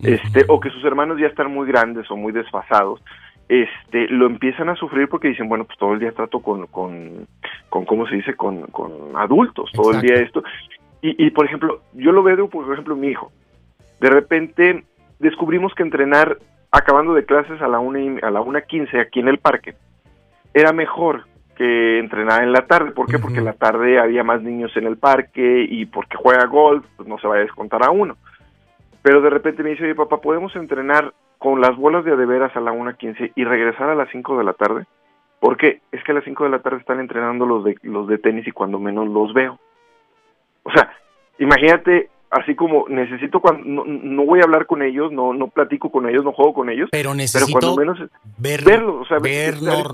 este, 0.00 0.44
o 0.48 0.60
que 0.60 0.70
sus 0.70 0.84
hermanos 0.84 1.18
ya 1.18 1.28
están 1.28 1.52
muy 1.52 1.66
grandes 1.66 2.10
o 2.10 2.16
muy 2.16 2.32
desfasados, 2.32 3.00
este, 3.48 4.08
lo 4.08 4.26
empiezan 4.26 4.68
a 4.68 4.76
sufrir 4.76 5.08
porque 5.08 5.28
dicen, 5.28 5.48
bueno, 5.48 5.64
pues 5.64 5.78
todo 5.78 5.94
el 5.94 6.00
día 6.00 6.12
trato 6.12 6.40
con, 6.40 6.66
con, 6.66 7.26
con 7.68 7.84
¿cómo 7.84 8.06
se 8.06 8.16
dice? 8.16 8.34
Con, 8.34 8.62
con 8.66 9.16
adultos, 9.16 9.70
todo 9.72 9.92
el 9.92 10.00
día 10.00 10.16
esto. 10.16 10.42
Y, 11.00 11.26
y, 11.26 11.30
por 11.30 11.46
ejemplo, 11.46 11.82
yo 11.92 12.12
lo 12.12 12.22
veo, 12.22 12.48
por 12.48 12.70
ejemplo, 12.72 12.96
mi 12.96 13.08
hijo. 13.08 13.30
De 14.00 14.10
repente 14.10 14.84
descubrimos 15.18 15.74
que 15.74 15.82
entrenar 15.82 16.38
acabando 16.70 17.14
de 17.14 17.24
clases 17.24 17.60
a 17.62 17.68
la 17.68 17.78
una 17.78 18.20
a 18.22 18.30
la 18.30 18.40
una 18.40 18.62
quince 18.62 19.00
aquí 19.00 19.20
en 19.20 19.28
el 19.28 19.38
parque 19.38 19.74
era 20.54 20.72
mejor 20.72 21.24
que 21.56 21.98
entrenar 21.98 22.42
en 22.42 22.52
la 22.52 22.66
tarde. 22.66 22.92
¿Por 22.92 23.06
qué? 23.06 23.18
Porque 23.18 23.38
en 23.38 23.44
la 23.44 23.52
tarde 23.52 23.98
había 23.98 24.24
más 24.24 24.42
niños 24.42 24.76
en 24.76 24.86
el 24.86 24.96
parque 24.96 25.66
y 25.68 25.86
porque 25.86 26.16
juega 26.16 26.46
golf, 26.46 26.84
pues 26.96 27.08
no 27.08 27.18
se 27.18 27.28
va 27.28 27.36
a 27.36 27.40
descontar 27.40 27.84
a 27.84 27.90
uno. 27.90 28.16
Pero 29.02 29.20
de 29.20 29.30
repente 29.30 29.62
me 29.62 29.70
dice, 29.70 29.84
oye 29.84 29.94
papá, 29.94 30.20
¿podemos 30.20 30.54
entrenar 30.56 31.12
con 31.38 31.60
las 31.60 31.76
bolas 31.76 32.04
de 32.04 32.12
adeveras 32.12 32.56
a 32.56 32.60
la 32.60 32.72
una 32.72 32.94
quince 32.94 33.32
y 33.34 33.44
regresar 33.44 33.90
a 33.90 33.94
las 33.94 34.08
5 34.10 34.38
de 34.38 34.44
la 34.44 34.54
tarde? 34.54 34.86
Porque 35.40 35.80
es 35.92 36.02
que 36.02 36.12
a 36.12 36.14
las 36.14 36.24
5 36.24 36.44
de 36.44 36.50
la 36.50 36.60
tarde 36.60 36.78
están 36.78 37.00
entrenando 37.00 37.44
los 37.44 37.64
de, 37.64 37.76
los 37.82 38.08
de 38.08 38.18
tenis 38.18 38.46
y 38.46 38.52
cuando 38.52 38.78
menos 38.78 39.08
los 39.08 39.34
veo. 39.34 39.58
O 40.62 40.70
sea, 40.72 40.90
imagínate 41.38 42.08
así 42.34 42.54
como 42.54 42.86
necesito 42.88 43.40
cuando 43.40 43.84
no, 43.84 44.24
voy 44.24 44.40
a 44.40 44.44
hablar 44.44 44.66
con 44.66 44.82
ellos, 44.82 45.12
no 45.12 45.32
no 45.32 45.48
platico 45.48 45.90
con 45.90 46.08
ellos, 46.08 46.24
no 46.24 46.32
juego 46.32 46.52
con 46.52 46.68
ellos, 46.68 46.88
pero 46.90 47.14
necesito 47.14 47.76
menos 47.76 47.98
verlo, 48.38 49.00
o 49.00 49.06
sea, 49.06 49.18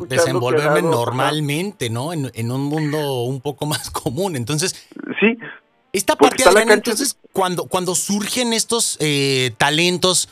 desenvolverme 0.09 0.82
normalmente, 0.82 1.90
¿no? 1.90 2.12
En, 2.12 2.50
un 2.50 2.62
mundo 2.62 3.25
un 3.25 3.40
poco 3.40 3.66
más 3.66 3.90
común. 3.90 4.37
Entonces, 4.37 4.88
sí. 5.20 5.38
Esta 5.92 6.16
parte 6.16 6.44
de 6.44 6.73
entonces 6.73 7.18
cuando 7.32 7.66
cuando 7.66 7.94
surgen 7.94 8.52
estos 8.52 8.97
eh, 9.00 9.50
talentos 9.59 10.28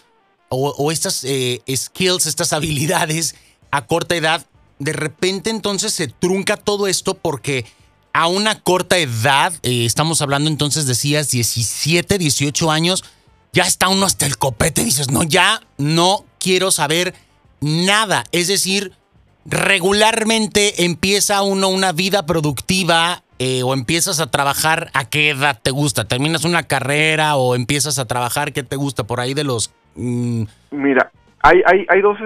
o, 0.49 0.91
estas 0.91 1.25
eh, 1.25 1.61
skills, 1.69 2.27
estas 2.27 2.55
habilidades 2.55 3.37
a 3.71 3.85
corta 3.87 4.17
edad, 4.17 4.47
de 4.79 4.95
repente 4.95 5.51
entonces 5.51 5.93
se 5.93 6.09
trunca 6.09 6.57
todo 6.57 6.87
esto 6.87 7.15
porque 7.15 7.67
a 8.19 8.27
una 8.27 8.57
corta 8.61 8.99
edad, 8.99 9.53
eh, 9.63 9.85
estamos 9.85 10.23
hablando 10.23 10.51
entonces, 10.51 10.89
decías, 10.89 11.31
17, 11.31 12.19
18 12.19 12.69
años, 12.73 13.05
ya 13.53 13.63
está 13.63 13.89
uno 13.89 14.07
hasta 14.07 14.27
el 14.27 14.37
copete, 14.39 14.83
dices, 14.83 15.13
no, 15.13 15.23
ya 15.23 15.61
no 15.79 16.25
quiero 16.41 16.73
saber 16.73 17.15
nada. 17.61 18.25
Es 18.33 18.49
decir, 18.49 18.91
regularmente 19.47 20.85
empieza 20.85 21.43
uno 21.43 21.69
una 21.69 21.93
vida 21.93 22.27
productiva 22.27 23.23
eh, 23.39 23.63
o 23.63 23.73
empiezas 23.73 24.19
a 24.19 24.33
trabajar, 24.33 24.91
¿a 24.95 25.09
qué 25.09 25.31
edad 25.31 25.61
te 25.63 25.71
gusta? 25.71 26.09
¿Terminas 26.09 26.45
una 26.45 26.65
carrera 26.65 27.37
o 27.37 27.55
empiezas 27.55 28.01
a 28.01 28.09
trabajar? 28.09 28.53
¿Qué 28.53 28.65
te 28.65 28.75
gusta 28.75 29.05
por 29.05 29.21
ahí 29.21 29.33
de 29.33 29.45
los... 29.45 29.73
Mm? 29.95 30.43
Mira, 30.73 31.13
hay, 31.45 31.63
hay, 31.65 31.87
hay 31.89 32.01
dos 32.01 32.19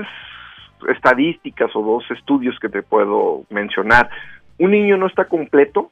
estadísticas 0.88 1.70
o 1.74 1.82
dos 1.82 2.10
estudios 2.10 2.58
que 2.60 2.70
te 2.70 2.82
puedo 2.82 3.44
mencionar. 3.50 4.08
Un 4.62 4.70
niño 4.70 4.96
no 4.96 5.08
está 5.08 5.24
completo 5.24 5.90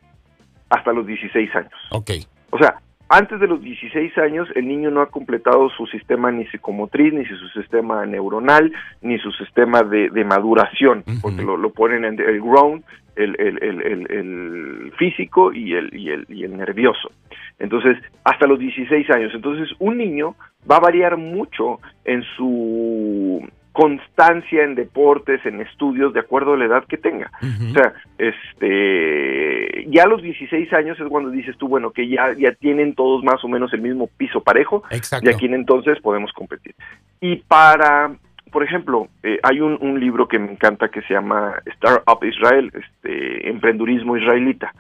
hasta 0.69 0.93
los 0.93 1.05
16 1.05 1.57
años. 1.57 1.73
Ok. 1.91 2.11
O 2.51 2.59
sea, 2.59 2.77
antes 3.09 3.41
de 3.41 3.49
los 3.49 3.61
16 3.61 4.17
años, 4.19 4.47
el 4.55 4.69
niño 4.69 4.93
no 4.93 5.01
ha 5.01 5.11
completado 5.11 5.69
su 5.71 5.89
sistema 5.89 6.31
ni 6.31 6.47
psicomotriz, 6.47 7.13
ni 7.13 7.25
su 7.25 7.49
sistema 7.49 8.07
neuronal, 8.07 8.73
ni 9.03 9.19
su 9.19 9.33
sistema 9.33 9.83
de, 9.83 10.25
maduración, 10.25 11.03
porque 11.21 11.43
lo, 11.43 11.73
ponen 11.73 12.05
en 12.05 12.21
el 12.21 12.41
grown, 12.41 12.85
el, 13.17 13.35
el, 13.41 14.93
físico 14.97 15.53
y 15.53 15.75
el, 15.75 15.93
y, 15.93 16.11
el, 16.11 16.25
y 16.29 16.45
el 16.45 16.57
nervioso. 16.57 17.11
Entonces, 17.59 17.99
hasta 18.23 18.47
los 18.47 18.61
16 18.61 19.11
años. 19.11 19.33
Entonces, 19.35 19.69
un 19.81 19.99
niño 19.99 20.37
va 20.71 20.77
a 20.77 20.81
variar 20.81 21.17
mucho 21.17 21.81
en 22.05 22.23
su 22.37 23.45
constancia 23.73 24.65
en 24.65 24.75
deportes, 24.75 25.45
en 25.47 25.61
estudios, 25.61 26.13
de 26.13 26.21
acuerdo 26.21 26.55
a 26.55 26.57
la 26.57 26.65
edad 26.65 26.85
que 26.87 26.99
tenga. 26.99 27.31
O 27.41 27.73
sea, 27.73 27.95
este, 28.19 29.87
ya 29.89 30.05
a 30.05 30.09
los 30.09 30.23
16 30.23 30.73
años 30.73 30.99
es 30.99 31.07
cuando 31.09 31.31
dices 31.31 31.57
tú, 31.57 31.69
bueno, 31.69 31.91
que 31.91 32.09
ya, 32.09 32.33
ya 32.37 32.53
tienen 32.53 32.95
todos 32.95 33.23
más 33.23 33.45
o 33.45 33.49
menos 33.49 33.73
el 33.73 33.81
mismo 33.81 34.09
piso 34.17 34.43
parejo, 34.43 34.83
y 34.91 35.29
aquí 35.29 35.47
entonces 35.47 36.01
podemos 36.01 36.33
competir. 36.33 36.75
Y 37.21 37.37
para, 37.37 38.13
por 38.51 38.65
ejemplo, 38.65 39.09
eh, 39.23 39.39
hay 39.43 39.61
un, 39.61 39.79
un, 39.81 40.01
libro 40.01 40.27
que 40.27 40.39
me 40.39 40.53
encanta 40.53 40.89
que 40.89 41.03
se 41.03 41.15
llama 41.15 41.55
Startup 41.67 42.23
Israel, 42.25 42.73
este, 42.75 43.49
Emprendurismo 43.49 44.17
Israelita, 44.17 44.75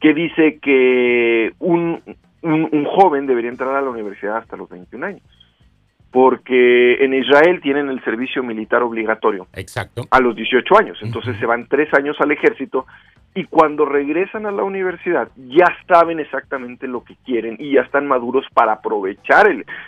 que 0.00 0.14
dice 0.14 0.58
que 0.60 1.52
un, 1.58 2.00
un, 2.42 2.68
un 2.70 2.84
joven 2.84 3.26
debería 3.26 3.50
entrar 3.50 3.74
a 3.74 3.82
la 3.82 3.90
universidad 3.90 4.36
hasta 4.36 4.56
los 4.56 4.68
21 4.68 5.06
años 5.06 5.39
porque 6.10 7.04
en 7.04 7.14
Israel 7.14 7.60
tienen 7.62 7.88
el 7.88 8.02
servicio 8.02 8.42
militar 8.42 8.82
obligatorio 8.82 9.46
Exacto. 9.54 10.06
a 10.10 10.20
los 10.20 10.34
18 10.34 10.78
años, 10.78 10.98
entonces 11.02 11.36
se 11.38 11.46
van 11.46 11.66
tres 11.66 11.92
años 11.94 12.16
al 12.20 12.32
ejército 12.32 12.86
y 13.32 13.44
cuando 13.44 13.84
regresan 13.84 14.44
a 14.46 14.50
la 14.50 14.64
universidad 14.64 15.28
ya 15.36 15.66
saben 15.86 16.18
exactamente 16.18 16.88
lo 16.88 17.04
que 17.04 17.14
quieren 17.24 17.56
y 17.60 17.74
ya 17.74 17.82
están 17.82 18.08
maduros 18.08 18.44
para 18.52 18.72
aprovechar 18.72 19.46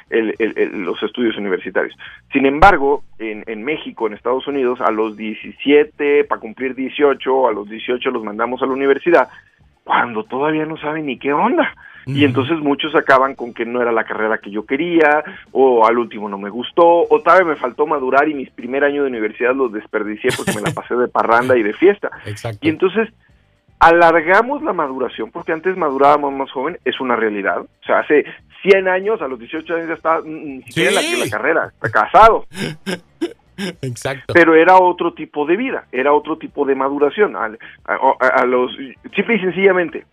los 0.08 1.02
estudios 1.02 1.36
universitarios. 1.36 1.96
Sin 2.32 2.46
embargo, 2.46 3.02
en, 3.18 3.42
en, 3.46 3.64
México, 3.64 4.06
en 4.06 4.14
Estados 4.14 4.46
Unidos, 4.46 4.80
a 4.80 4.92
los 4.92 5.16
17, 5.16 6.24
para 6.24 6.40
cumplir 6.40 6.76
18, 6.76 7.48
a 7.48 7.52
los 7.52 7.68
18 7.68 8.10
los 8.12 8.22
mandamos 8.22 8.62
a 8.62 8.66
la 8.66 8.72
universidad, 8.72 9.28
cuando 9.82 10.22
todavía 10.22 10.64
no 10.64 10.76
saben 10.76 11.06
ni 11.06 11.18
qué 11.18 11.32
onda. 11.32 11.74
Y 12.06 12.24
entonces 12.24 12.58
muchos 12.58 12.94
acaban 12.94 13.34
con 13.34 13.54
que 13.54 13.64
no 13.64 13.80
era 13.80 13.92
la 13.92 14.04
carrera 14.04 14.38
que 14.38 14.50
yo 14.50 14.66
quería, 14.66 15.22
o 15.52 15.86
al 15.86 15.98
último 15.98 16.28
no 16.28 16.38
me 16.38 16.50
gustó, 16.50 17.06
o 17.08 17.20
tal 17.20 17.38
vez 17.38 17.48
me 17.48 17.56
faltó 17.56 17.86
madurar 17.86 18.28
y 18.28 18.34
mis 18.34 18.50
primer 18.50 18.84
año 18.84 19.02
de 19.02 19.08
universidad 19.08 19.54
los 19.54 19.72
desperdicié 19.72 20.30
porque 20.36 20.52
me 20.54 20.62
la 20.62 20.70
pasé 20.74 20.94
de 20.96 21.08
parranda 21.08 21.56
y 21.56 21.62
de 21.62 21.72
fiesta. 21.72 22.10
Y 22.60 22.68
entonces 22.68 23.08
alargamos 23.78 24.62
la 24.62 24.72
maduración, 24.72 25.30
porque 25.30 25.52
antes 25.52 25.76
madurábamos 25.76 26.32
más 26.32 26.50
joven, 26.52 26.78
es 26.84 27.00
una 27.00 27.16
realidad. 27.16 27.58
O 27.60 27.84
sea, 27.84 28.00
hace 28.00 28.24
100 28.62 28.88
años, 28.88 29.20
a 29.20 29.28
los 29.28 29.38
18 29.38 29.74
años 29.74 29.88
ya 29.88 29.94
estaba 29.94 30.22
ni 30.24 30.62
siquiera 30.62 31.00
en 31.00 31.20
la, 31.20 31.28
carrera, 31.28 31.72
casado. 31.92 32.46
Exacto. 33.82 34.32
Pero 34.34 34.54
era 34.54 34.76
otro 34.76 35.12
tipo 35.14 35.44
de 35.46 35.56
vida, 35.56 35.86
era 35.92 36.12
otro 36.12 36.38
tipo 36.38 36.64
de 36.64 36.74
maduración. 36.74 37.36
A, 37.36 37.50
a 37.84 38.46
los 38.46 38.72
simple 39.14 39.36
y 39.36 39.40
sencillamente, 39.40 40.06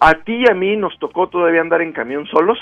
a 0.00 0.14
ti 0.14 0.44
y 0.46 0.50
a 0.50 0.54
mí 0.54 0.76
nos 0.76 0.98
tocó 0.98 1.28
todavía 1.28 1.60
andar 1.60 1.82
en 1.82 1.92
camión 1.92 2.26
solos 2.26 2.58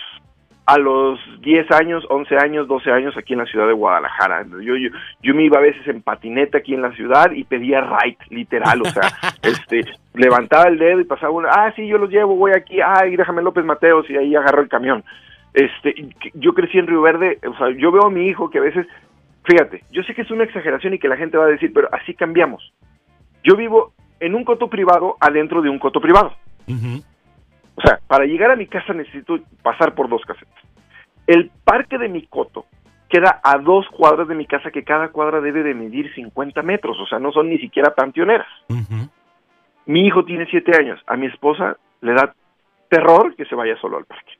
a 0.66 0.78
los 0.78 1.18
10 1.40 1.70
años, 1.72 2.04
11 2.08 2.36
años, 2.36 2.68
12 2.68 2.90
años 2.92 3.16
aquí 3.16 3.32
en 3.32 3.40
la 3.40 3.46
ciudad 3.46 3.66
de 3.66 3.72
Guadalajara. 3.72 4.46
Yo, 4.48 4.76
yo, 4.76 4.90
yo 5.22 5.34
me 5.34 5.44
iba 5.44 5.58
a 5.58 5.62
veces 5.62 5.86
en 5.88 6.02
patineta 6.02 6.58
aquí 6.58 6.74
en 6.74 6.82
la 6.82 6.92
ciudad 6.92 7.32
y 7.32 7.44
pedía 7.44 7.80
ride, 7.80 8.18
literal, 8.30 8.82
o 8.82 8.84
sea, 8.84 9.02
este, 9.42 9.84
levantaba 10.14 10.68
el 10.68 10.78
dedo 10.78 11.00
y 11.00 11.04
pasaba 11.04 11.32
una, 11.32 11.50
ah, 11.50 11.72
sí, 11.74 11.86
yo 11.86 11.98
los 11.98 12.10
llevo, 12.10 12.36
voy 12.36 12.52
aquí, 12.54 12.80
ay, 12.80 13.16
déjame 13.16 13.42
López 13.42 13.64
Mateos 13.64 14.08
y 14.08 14.16
ahí 14.16 14.34
agarro 14.36 14.62
el 14.62 14.68
camión. 14.68 15.02
Este, 15.52 15.94
yo 16.34 16.54
crecí 16.54 16.78
en 16.78 16.86
Río 16.86 17.02
Verde, 17.02 17.38
o 17.46 17.56
sea, 17.56 17.70
yo 17.76 17.90
veo 17.90 18.06
a 18.06 18.10
mi 18.10 18.28
hijo 18.28 18.48
que 18.48 18.58
a 18.58 18.62
veces, 18.62 18.86
fíjate, 19.44 19.82
yo 19.90 20.02
sé 20.04 20.14
que 20.14 20.22
es 20.22 20.30
una 20.30 20.44
exageración 20.44 20.94
y 20.94 20.98
que 20.98 21.08
la 21.08 21.16
gente 21.16 21.36
va 21.36 21.44
a 21.44 21.48
decir, 21.48 21.72
pero 21.74 21.88
así 21.92 22.14
cambiamos. 22.14 22.72
Yo 23.42 23.56
vivo 23.56 23.92
en 24.20 24.36
un 24.36 24.44
coto 24.44 24.68
privado 24.68 25.16
adentro 25.20 25.60
de 25.60 25.68
un 25.68 25.80
coto 25.80 26.00
privado. 26.00 26.34
O 27.74 27.80
sea, 27.80 28.00
para 28.06 28.24
llegar 28.24 28.50
a 28.50 28.56
mi 28.56 28.66
casa 28.66 28.92
necesito 28.92 29.38
pasar 29.62 29.94
por 29.94 30.08
dos 30.08 30.22
casetas. 30.22 30.54
El 31.26 31.50
parque 31.64 31.98
de 31.98 32.08
mi 32.08 32.26
coto 32.26 32.66
queda 33.08 33.40
a 33.42 33.58
dos 33.58 33.86
cuadras 33.88 34.26
de 34.26 34.34
mi 34.34 34.46
casa, 34.46 34.70
que 34.70 34.84
cada 34.84 35.08
cuadra 35.08 35.40
debe 35.40 35.62
de 35.62 35.74
medir 35.74 36.12
50 36.14 36.62
metros, 36.62 36.98
o 36.98 37.06
sea, 37.06 37.18
no 37.18 37.30
son 37.30 37.50
ni 37.50 37.58
siquiera 37.58 37.94
tan 37.94 38.12
pioneras. 38.12 38.48
Mi 39.86 40.06
hijo 40.06 40.24
tiene 40.24 40.46
siete 40.46 40.72
años, 40.78 41.00
a 41.06 41.16
mi 41.16 41.26
esposa 41.26 41.76
le 42.00 42.14
da 42.14 42.34
terror 42.88 43.34
que 43.36 43.44
se 43.44 43.54
vaya 43.54 43.76
solo 43.76 43.98
al 43.98 44.04
parque. 44.04 44.32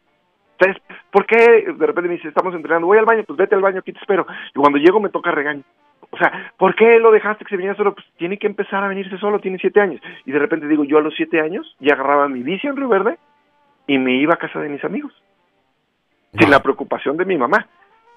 Entonces, 0.58 0.82
¿por 1.10 1.26
qué 1.26 1.66
de 1.72 1.86
repente 1.86 2.08
me 2.08 2.14
dice, 2.14 2.28
estamos 2.28 2.54
entrenando, 2.54 2.86
voy 2.86 2.98
al 2.98 3.04
baño, 3.04 3.24
pues 3.26 3.36
vete 3.36 3.54
al 3.54 3.62
baño, 3.62 3.80
aquí 3.80 3.92
te 3.92 3.98
espero. 3.98 4.26
Y 4.54 4.58
cuando 4.58 4.78
llego 4.78 5.00
me 5.00 5.08
toca 5.08 5.30
regaño. 5.30 5.62
O 6.12 6.18
sea, 6.18 6.52
¿por 6.58 6.74
qué 6.74 6.98
lo 6.98 7.10
dejaste 7.10 7.44
que 7.44 7.50
se 7.50 7.56
viniera 7.56 7.74
solo? 7.74 7.94
Pues 7.94 8.06
tiene 8.18 8.38
que 8.38 8.46
empezar 8.46 8.84
a 8.84 8.88
venirse 8.88 9.16
solo, 9.16 9.40
tiene 9.40 9.56
siete 9.58 9.80
años. 9.80 10.00
Y 10.26 10.32
de 10.32 10.38
repente 10.38 10.68
digo, 10.68 10.84
yo 10.84 10.98
a 10.98 11.02
los 11.02 11.14
siete 11.14 11.40
años 11.40 11.74
ya 11.80 11.94
agarraba 11.94 12.28
mi 12.28 12.42
bici 12.42 12.66
en 12.66 12.76
Río 12.76 12.88
Verde 12.88 13.18
y 13.86 13.96
me 13.96 14.16
iba 14.16 14.34
a 14.34 14.38
casa 14.38 14.60
de 14.60 14.68
mis 14.68 14.84
amigos. 14.84 15.12
Sin 16.38 16.50
la 16.50 16.62
preocupación 16.62 17.16
de 17.16 17.24
mi 17.24 17.38
mamá. 17.38 17.66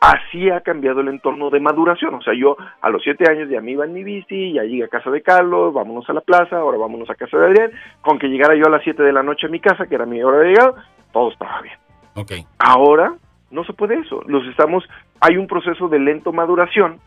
Así 0.02 0.50
ha 0.50 0.60
cambiado 0.60 1.00
el 1.00 1.08
entorno 1.08 1.50
de 1.50 1.62
maduración. 1.62 2.16
O 2.16 2.22
sea, 2.22 2.34
yo 2.34 2.58
a 2.82 2.90
los 2.90 3.02
siete 3.02 3.32
años 3.32 3.50
ya 3.50 3.62
me 3.62 3.72
iba 3.72 3.86
en 3.86 3.94
mi 3.94 4.04
bici, 4.04 4.52
ya 4.52 4.64
llegué 4.64 4.84
a 4.84 4.90
casa 4.90 5.10
de 5.10 5.22
Carlos, 5.22 5.74
vámonos 5.74 6.08
a 6.10 6.14
la 6.14 6.22
plaza, 6.22 6.58
ahora 6.58 6.78
vámonos 6.78 7.10
a 7.10 7.16
casa 7.16 7.38
de 7.38 7.46
Adrián. 7.46 7.72
Con 8.02 8.20
que 8.20 8.28
llegara 8.28 8.56
yo 8.56 8.66
a 8.68 8.70
las 8.70 8.84
siete 8.84 9.04
de 9.04 9.14
la 9.14 9.24
noche 9.24 9.48
a 9.48 9.50
mi 9.50 9.62
casa, 9.62 9.88
que 9.88 9.96
era 9.96 10.06
mi 10.06 10.22
hora 10.22 10.40
de 10.40 10.50
llegada, 10.50 10.86
todo 11.14 11.32
estaba 11.32 11.62
bien. 11.62 11.78
Okay. 12.14 12.46
Ahora 12.60 13.14
no 13.52 13.64
se 13.64 13.72
puede 13.72 13.96
eso. 13.96 14.22
Los 14.28 14.46
estamos, 14.48 14.84
hay 15.22 15.38
un 15.38 15.48
proceso 15.48 15.88
de 15.88 16.00
lento 16.00 16.34
maduración 16.34 17.00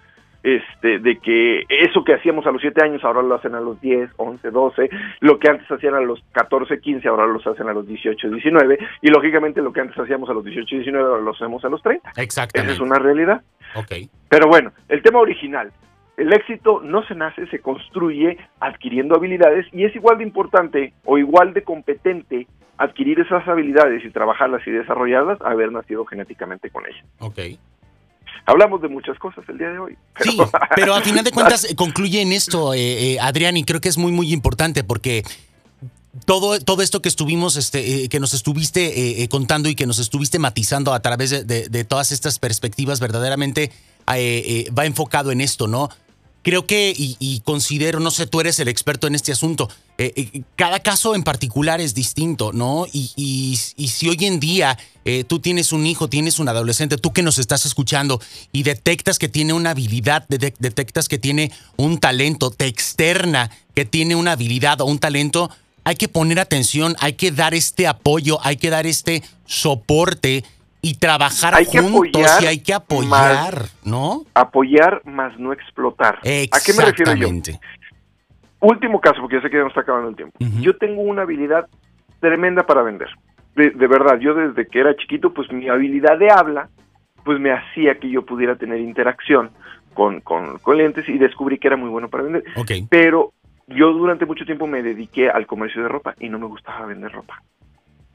este, 0.57 0.99
de 0.99 1.19
que 1.19 1.65
eso 1.69 2.03
que 2.05 2.15
hacíamos 2.15 2.47
a 2.47 2.51
los 2.51 2.61
7 2.61 2.83
años 2.83 3.05
ahora 3.05 3.23
lo 3.23 3.35
hacen 3.35 3.55
a 3.55 3.61
los 3.61 3.81
10, 3.81 4.11
11, 4.17 4.51
12, 4.51 4.91
lo 5.21 5.39
que 5.39 5.51
antes 5.51 5.71
hacían 5.71 5.95
a 5.95 6.01
los 6.01 6.23
14, 6.33 6.81
15 6.81 7.07
ahora 7.09 7.27
lo 7.27 7.39
hacen 7.39 7.69
a 7.69 7.73
los 7.73 7.87
18, 7.87 8.31
19 8.31 8.79
y 9.03 9.09
lógicamente 9.09 9.61
lo 9.61 9.73
que 9.73 9.81
antes 9.81 9.99
hacíamos 9.99 10.29
a 10.31 10.33
los 10.33 10.45
18, 10.45 10.77
19 10.77 11.07
ahora 11.07 11.23
lo 11.23 11.31
hacemos 11.33 11.65
a 11.65 11.69
los 11.69 11.83
30. 11.83 12.13
Exactamente. 12.17 12.73
Esa 12.73 12.83
es 12.83 12.89
una 12.89 12.99
realidad. 12.99 13.43
Ok. 13.75 13.93
Pero 14.29 14.49
bueno, 14.49 14.73
el 14.89 15.03
tema 15.03 15.21
original. 15.21 15.73
El 16.17 16.33
éxito 16.33 16.81
no 16.83 17.07
se 17.07 17.15
nace, 17.15 17.47
se 17.47 17.61
construye 17.61 18.39
adquiriendo 18.59 19.15
habilidades 19.15 19.67
y 19.73 19.85
es 19.85 19.95
igual 19.95 20.19
de 20.19 20.25
importante 20.25 20.93
o 21.05 21.17
igual 21.17 21.55
de 21.55 21.63
competente 21.63 22.49
adquirir 22.77 23.21
esas 23.21 23.47
habilidades 23.47 24.05
y 24.05 24.11
trabajarlas 24.11 24.67
y 24.67 24.71
desarrollarlas 24.71 25.41
haber 25.43 25.71
nacido 25.71 26.05
genéticamente 26.07 26.71
con 26.71 26.85
ellas. 26.87 27.05
Ok. 27.21 27.39
Hablamos 28.49 28.81
de 28.81 28.89
muchas 28.89 29.19
cosas 29.19 29.45
el 29.47 29.59
día 29.59 29.69
de 29.69 29.79
hoy. 29.79 29.99
Sí, 30.23 30.39
pero 30.75 30.95
a 30.95 31.03
final 31.03 31.23
de 31.23 31.31
cuentas 31.35 31.69
concluye 31.77 32.23
en 32.23 32.33
esto, 32.33 32.73
eh, 32.73 33.13
eh, 33.13 33.21
Adrián, 33.21 33.59
y 33.59 33.65
creo 33.65 33.83
que 33.83 33.91
es 33.91 33.99
muy, 33.99 34.11
muy 34.11 34.33
importante 34.33 34.85
porque 34.85 35.23
todo, 36.25 36.59
todo 36.59 36.81
esto 36.81 37.03
que 37.03 37.11
estuvimos, 37.11 37.57
este, 37.57 38.05
eh, 38.05 38.09
que 38.09 38.21
nos 38.21 38.33
estuviste 38.33 39.29
contando 39.29 39.69
y 39.69 39.75
que 39.75 39.85
nos 39.85 39.99
estuviste 39.99 40.39
matizando 40.39 40.95
a 40.95 41.01
través 41.01 41.47
de 41.47 41.85
todas 41.85 42.11
estas 42.11 42.39
perspectivas, 42.39 43.01
verdaderamente 43.01 43.71
va 44.07 44.87
enfocado 44.87 45.31
en 45.31 45.43
esto, 45.43 45.67
¿no? 45.69 45.91
Creo 46.43 46.67
que, 46.67 46.95
y, 46.97 47.41
considero, 47.45 48.01
no 48.01 48.11
sé, 48.11 48.27
tú 48.27 48.41
eres 48.41 48.59
el 48.61 48.69
experto 48.69 49.07
en 49.07 49.15
este 49.15 49.33
asunto, 49.33 49.69
eh, 49.99 50.13
eh, 50.17 50.43
cada 50.57 50.81
caso 50.81 51.15
en 51.15 51.23
particular 51.23 51.81
es 51.81 51.95
distinto, 51.95 52.53
¿no? 52.53 52.87
Y, 52.93 53.57
si 53.57 54.09
hoy 54.09 54.19
en 54.21 54.41
día 54.41 54.79
eh, 55.05 55.25
tú 55.25 55.41
tienes 55.41 55.73
un 55.73 55.87
hijo, 55.87 56.09
tienes 56.09 56.39
un 56.39 56.49
adolescente, 56.49 56.97
tú 56.97 57.13
que 57.13 57.23
nos 57.23 57.39
estás 57.39 57.67
escuchando 57.67 58.21
y 58.53 58.63
detectas 58.63 59.19
que 59.19 59.29
tiene 59.29 59.53
una 59.53 59.71
habilidad, 59.71 60.27
detectas 60.29 61.09
que 61.09 61.19
tiene 61.19 61.51
un 61.77 61.99
talento, 61.99 62.51
te 62.51 62.67
externa 62.67 63.51
que 63.75 63.85
tiene 63.85 64.15
una 64.15 64.33
habilidad 64.33 64.81
o 64.81 64.87
un 64.87 64.99
talento, 64.99 65.51
hay 65.85 65.97
que 65.97 66.09
poner 66.09 66.39
atención, 66.39 66.97
hay 67.01 67.15
que 67.15 67.31
dar 67.31 67.55
este 67.55 67.87
apoyo, 67.87 68.39
hay 68.43 68.57
que 68.57 68.71
dar 68.71 68.87
este 68.87 69.23
soporte 69.47 70.45
y 70.81 70.95
trabajar 70.95 71.65
juntos 71.65 72.43
y 72.43 72.47
hay 72.47 72.61
que 72.61 72.73
apoyar, 72.73 73.67
¿no? 73.85 74.25
Apoyar 74.35 75.03
más 75.05 75.39
no 75.39 75.53
explotar. 75.53 76.17
¿A 76.19 76.61
qué 76.65 76.73
me 76.77 76.85
refiero 76.85 77.15
yo? 77.15 77.29
Último 78.61 79.01
caso, 79.01 79.21
porque 79.21 79.37
yo 79.37 79.43
sé 79.43 79.51
que 79.51 79.57
ya 79.57 79.63
nos 79.63 79.71
está 79.71 79.83
acabando 79.83 80.09
el 80.11 80.17
tiempo. 80.17 80.37
Yo 80.61 80.77
tengo 80.77 81.03
una 81.03 81.23
habilidad 81.23 81.67
tremenda 82.21 82.65
para 82.67 82.83
vender. 82.83 83.09
De, 83.55 83.87
verdad, 83.89 84.19
yo 84.19 84.35
desde 84.35 84.67
que 84.69 84.81
era 84.81 84.97
chiquito, 84.97 85.35
pues 85.35 85.51
mi 85.51 85.69
habilidad 85.69 86.17
de 86.19 86.31
habla, 86.31 86.69
pues 87.25 87.41
me 87.41 87.51
hacía 87.53 87.99
que 87.99 88.09
yo 88.09 88.25
pudiera 88.25 88.57
tener 88.57 88.81
interacción 88.81 89.51
con, 89.95 90.21
con, 90.21 90.59
clientes 90.59 91.09
y 91.09 91.19
descubrí 91.19 91.59
que 91.59 91.67
era 91.67 91.77
muy 91.77 91.89
bueno 91.89 92.09
para 92.09 92.23
vender. 92.23 92.45
Pero 92.89 93.33
yo 93.67 93.93
durante 93.93 94.27
mucho 94.27 94.45
tiempo 94.45 94.67
me 94.67 94.83
dediqué 94.83 95.29
al 95.29 95.47
comercio 95.47 95.83
de 95.83 95.89
ropa 95.89 96.15
y 96.21 96.29
no 96.29 96.39
me 96.39 96.47
gustaba 96.47 96.87
vender 96.87 97.11
ropa. 97.11 97.43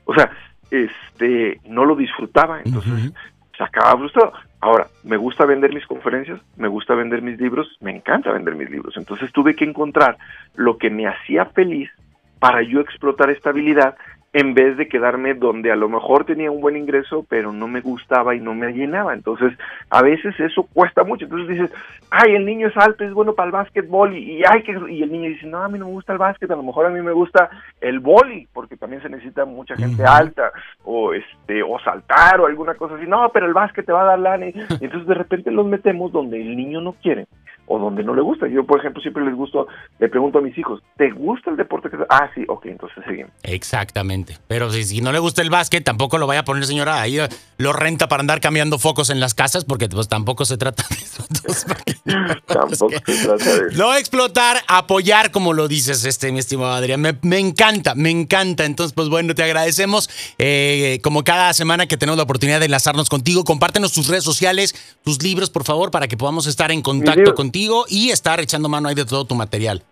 O 0.05 0.13
sea, 0.13 0.32
este, 0.74 1.60
no 1.65 1.86
lo 1.86 1.96
disfrutaba, 1.96 2.62
entonces 2.63 3.13
se 3.56 3.63
acababa 3.63 4.00
frustrado. 4.00 4.34
Ahora, 4.60 4.88
me 5.03 5.18
gusta 5.18 5.46
vender 5.46 5.74
mis 5.74 5.86
conferencias, 5.86 6.39
me 6.58 6.68
gusta 6.68 6.96
vender 6.96 7.22
mis 7.22 7.39
libros, 7.39 7.77
me 7.82 7.96
encanta 7.96 8.32
vender 8.32 8.56
mis 8.56 8.70
libros. 8.70 8.98
Entonces 8.98 9.32
tuve 9.32 9.56
que 9.56 9.65
encontrar 9.65 10.18
lo 10.56 10.77
que 10.77 10.89
me 10.89 11.06
hacía 11.08 11.46
feliz 11.46 11.92
para 12.39 12.63
yo 12.63 12.80
explotar 12.80 13.30
esta 13.30 13.51
habilidad 13.51 13.96
en 14.34 14.56
vez 14.56 14.78
de 14.78 14.88
quedarme 14.88 15.36
donde 15.36 15.72
a 15.72 15.75
lo 15.75 15.88
mejor 15.88 16.25
tenía 16.25 16.50
un 16.50 16.60
buen 16.60 16.75
ingreso, 16.75 17.24
pero 17.30 17.54
no 17.54 17.68
me 17.68 17.82
gustaba 17.82 18.36
y 18.36 18.40
no 18.40 18.56
me 18.56 18.72
llenaba. 18.72 19.13
Entonces, 19.13 19.54
a 19.92 20.02
veces 20.02 20.38
eso 20.40 20.68
cuesta 20.74 21.04
mucho. 21.04 21.25
Entonces 21.25 21.48
dices, 21.48 21.72
ay, 22.10 22.34
el 22.34 22.44
niño 22.44 22.68
es 22.68 22.78
alto, 22.78 23.04
es 23.04 23.13
bueno 23.13 23.34
para 23.34 23.46
el 23.46 23.52
básquetbol, 23.52 24.18
y, 24.18 24.40
y, 24.40 24.42
hay 24.44 24.63
que, 24.63 24.72
y 24.90 25.04
el 25.04 25.12
niño 25.12 25.30
dice, 25.30 25.46
no, 25.46 25.62
a 25.62 25.70
mí 25.70 25.78
no 25.78 25.86
me 25.86 25.92
gusta 25.92 26.13
el 26.13 26.20
básquet, 26.20 26.50
a 26.50 26.56
lo 26.56 26.63
mejor 26.63 26.88
a 26.88 26.90
mí 26.90 27.00
me 27.02 27.12
gusta 27.12 27.50
el 27.80 28.00
boli, 28.00 28.48
porque 28.52 28.75
también 28.75 29.04
se 29.04 29.10
necesita 29.10 29.46
mucha 29.46 29.75
gente 29.75 30.04
alta, 30.04 30.52
o 30.84 31.13
este, 31.13 31.62
o 31.62 31.80
saltar, 31.80 32.42
o 32.42 32.48
alguna 32.48 32.74
cosa 32.74 32.96
así. 32.96 33.06
No, 33.06 33.30
pero 33.32 33.46
el 33.46 33.54
básquet 33.54 33.86
te 33.86 33.92
va 33.92 34.02
a 34.02 34.06
dar 34.06 34.20
lana. 34.20 34.44
Y 34.82 34.86
entonces 34.86 35.08
de 35.08 35.13
repente 35.13 35.52
los 35.52 35.66
metemos 35.66 36.12
donde 36.12 36.42
el 36.42 36.58
niño 36.58 36.82
no 36.82 36.94
quiere 36.94 37.28
o 37.68 37.80
donde 37.80 38.04
no 38.04 38.13
le 38.13 38.22
gusta. 38.22 38.48
Yo, 38.48 38.66
por 38.66 38.80
ejemplo, 38.80 39.02
siempre 39.02 39.24
les 39.24 39.36
gusto, 39.36 39.68
le 40.00 40.10
pregunto 40.10 40.40
a 40.40 40.42
mis 40.42 40.58
hijos, 40.58 40.82
¿te 40.98 41.12
gusta 41.12 41.52
el 41.52 41.58
deporte? 41.58 41.90
Que... 41.90 41.98
Ah, 42.10 42.30
sí, 42.36 42.44
ok, 42.48 42.66
entonces 42.66 43.04
seguimos. 43.06 43.32
Exactamente. 43.44 44.23
Pero 44.48 44.72
si, 44.72 44.84
si, 44.84 45.01
no 45.01 45.12
le 45.12 45.20
gusta 45.20 45.42
el 45.42 45.50
básquet, 45.50 45.84
tampoco 45.84 46.18
lo 46.18 46.27
vaya 46.27 46.42
a 46.42 46.46
poner, 46.46 46.65
señora, 46.65 47.01
ahí 47.01 47.18
lo 47.58 47.74
renta 47.74 48.08
para 48.08 48.22
andar 48.22 48.42
cambiando 48.42 48.80
focos 48.80 49.10
en 49.10 49.20
las 49.20 49.34
casas, 49.34 49.65
porque 49.65 49.89
pues 49.89 50.08
tampoco 50.08 50.46
se 50.46 50.58
trata 50.58 50.84
de 50.89 50.96
eso. 50.96 51.25
tampoco 52.46 52.89
se 53.06 53.25
trata 53.25 53.46
de 53.46 53.68
eso. 53.70 53.77
No 53.77 53.96
explotar, 53.96 54.58
apoyar, 54.68 55.32
como 55.32 55.53
lo 55.53 55.68
dices, 55.68 56.06
este, 56.06 56.32
mi 56.32 56.39
estimado 56.39 56.74
Adrián. 56.74 57.01
Me, 57.01 57.18
me 57.22 57.39
encanta, 57.39 57.96
me 57.96 58.10
encanta. 58.10 58.65
Entonces, 58.65 58.94
pues 58.94 59.10
bueno, 59.10 59.36
te 59.36 59.44
agradecemos, 59.44 60.10
eh, 60.38 61.00
como 61.03 61.24
cada 61.24 61.53
semana 61.53 61.88
que 61.88 61.98
tenemos 61.98 62.18
la 62.18 62.24
oportunidad 62.24 62.60
de 62.60 62.65
enlazarnos 62.65 63.10
contigo. 63.10 63.44
Compártenos 63.44 63.94
tus 63.94 64.08
redes 64.08 64.24
sociales, 64.24 65.00
tus 65.03 65.22
libros, 65.22 65.50
por 65.50 65.63
favor, 65.63 65.92
para 65.92 66.08
que 66.08 66.18
podamos 66.18 66.48
estar 66.48 66.72
en 66.72 66.82
contacto 66.82 67.36
contigo 67.36 67.86
y 67.89 68.12
estar 68.12 68.39
echando 68.39 68.70
mano 68.70 68.89
ahí 68.89 68.96
de 68.96 69.06
todo 69.06 69.25
tu 69.25 69.36
material. 69.36 69.84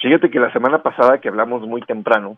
Fíjate 0.00 0.30
que 0.30 0.38
la 0.38 0.52
semana 0.52 0.82
pasada 0.82 1.18
que 1.20 1.28
hablamos 1.28 1.62
muy 1.62 1.80
temprano, 1.82 2.36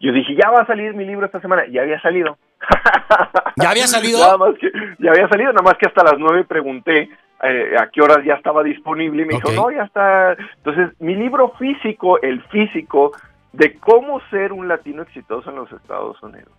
yo 0.00 0.12
dije, 0.12 0.34
ya 0.34 0.50
va 0.50 0.60
a 0.60 0.66
salir 0.66 0.94
mi 0.94 1.04
libro 1.04 1.26
esta 1.26 1.40
semana, 1.40 1.64
ya 1.70 1.82
había 1.82 2.00
salido. 2.00 2.38
¿Ya 3.56 3.70
había 3.70 3.86
salido? 3.86 4.20
nada 4.20 4.36
más 4.36 4.54
que, 4.58 4.70
ya 4.98 5.10
había 5.10 5.28
salido, 5.28 5.52
nada 5.52 5.62
más 5.62 5.76
que 5.78 5.86
hasta 5.86 6.04
las 6.04 6.18
nueve 6.18 6.44
pregunté 6.44 7.08
eh, 7.42 7.76
a 7.78 7.88
qué 7.90 8.02
horas 8.02 8.24
ya 8.24 8.34
estaba 8.34 8.62
disponible 8.62 9.22
y 9.22 9.26
me 9.26 9.34
dijo, 9.34 9.52
no, 9.52 9.70
ya 9.70 9.84
está. 9.84 10.36
Entonces, 10.56 10.90
mi 11.00 11.14
libro 11.14 11.52
físico, 11.58 12.20
el 12.20 12.42
físico, 12.44 13.12
de 13.52 13.76
cómo 13.78 14.20
ser 14.30 14.52
un 14.52 14.68
latino 14.68 15.02
exitoso 15.02 15.50
en 15.50 15.56
los 15.56 15.72
Estados 15.72 16.22
Unidos 16.22 16.52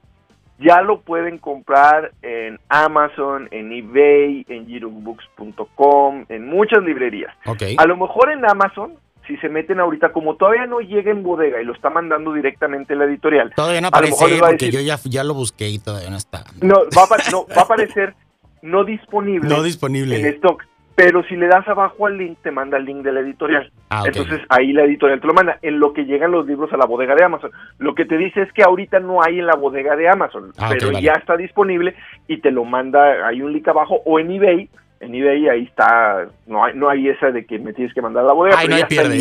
ya 0.60 0.82
lo 0.82 1.02
pueden 1.02 1.38
comprar 1.38 2.12
en 2.22 2.60
Amazon, 2.68 3.48
en 3.52 3.72
eBay, 3.72 4.46
en 4.50 4.68
girumbooks.com, 4.68 6.26
en 6.28 6.48
muchas 6.48 6.84
librerías. 6.84 7.34
A 7.78 7.86
lo 7.86 7.98
mejor 7.98 8.32
en 8.32 8.46
Amazon, 8.46 8.96
si 9.30 9.38
se 9.38 9.48
meten 9.48 9.80
ahorita, 9.80 10.12
como 10.12 10.36
todavía 10.36 10.66
no 10.66 10.80
llega 10.80 11.12
en 11.12 11.22
bodega 11.22 11.62
y 11.62 11.66
lo 11.66 11.74
está 11.74 11.92
mandando 11.92 12.34
directamente 12.34 12.96
la 12.96 13.06
editorial. 13.06 13.54
Todavía 13.56 13.80
no 13.80 13.90
aparece, 13.90 14.40
porque 14.40 14.72
yo 14.72 14.82
ya, 14.82 14.98
ya 15.06 15.24
lo 15.24 15.36
busqué 15.36 15.70
y 15.70 15.78
todavía 15.78 16.10
no 16.10 16.18
está. 16.18 16.44
No, 16.62 16.76
va 16.98 17.04
a, 17.04 17.32
no, 17.32 17.46
va 17.48 17.62
a 17.62 17.66
aparecer 17.66 18.16
no 18.64 18.84
disponible. 18.84 19.48
No 19.48 19.62
disponible. 19.62 20.20
En 20.20 20.26
stock 20.34 20.64
pero 21.00 21.24
si 21.24 21.38
le 21.38 21.48
das 21.48 21.66
abajo 21.66 22.08
al 22.08 22.18
link 22.18 22.40
te 22.44 22.52
manda 22.52 22.76
el 22.76 22.84
link 22.84 23.04
de 23.04 23.14
la 23.14 23.22
editorial. 23.22 23.72
Ah, 23.90 24.04
Entonces 24.06 24.42
ahí 24.50 24.74
la 24.74 24.84
editorial 24.84 25.22
te 25.22 25.28
lo 25.28 25.34
manda 25.34 25.58
en 25.62 25.80
lo 25.80 25.94
que 25.94 26.04
llegan 26.04 26.32
los 26.32 26.46
libros 26.46 26.74
a 26.74 26.78
la 26.78 26.86
bodega 26.86 27.16
de 27.16 27.24
Amazon. 27.24 27.52
Lo 27.78 27.96
que 27.96 28.04
te 28.04 28.18
dice 28.18 28.42
es 28.42 28.52
que 28.52 28.64
ahorita 28.64 29.00
no 29.00 29.24
hay 29.24 29.40
en 29.40 29.46
la 29.46 29.56
bodega 29.56 29.96
de 29.96 30.10
Amazon, 30.10 30.52
ah, 30.58 30.72
pero 30.72 30.92
ya 31.00 31.14
está 31.14 31.38
disponible 31.38 31.96
y 32.28 32.42
te 32.42 32.52
lo 32.52 32.66
manda, 32.66 33.26
hay 33.26 33.42
un 33.42 33.54
link 33.54 33.66
abajo 33.70 34.02
o 34.04 34.20
en 34.20 34.30
eBay. 34.30 34.70
En 35.00 35.16
eBay 35.16 35.48
ahí 35.48 35.64
está, 35.64 36.28
no 36.46 36.64
hay, 36.64 36.74
no 36.76 36.90
hay 36.90 37.08
esa 37.10 37.32
de 37.32 37.46
que 37.46 37.58
me 37.58 37.74
tienes 37.74 37.94
que 37.94 38.02
mandar 38.02 38.24
a 38.24 38.28
la 38.28 38.34
bodega. 38.34 38.58
Ahí 38.60 38.68
no 38.68 38.76
hay 38.76 38.84
pierde. 38.84 39.20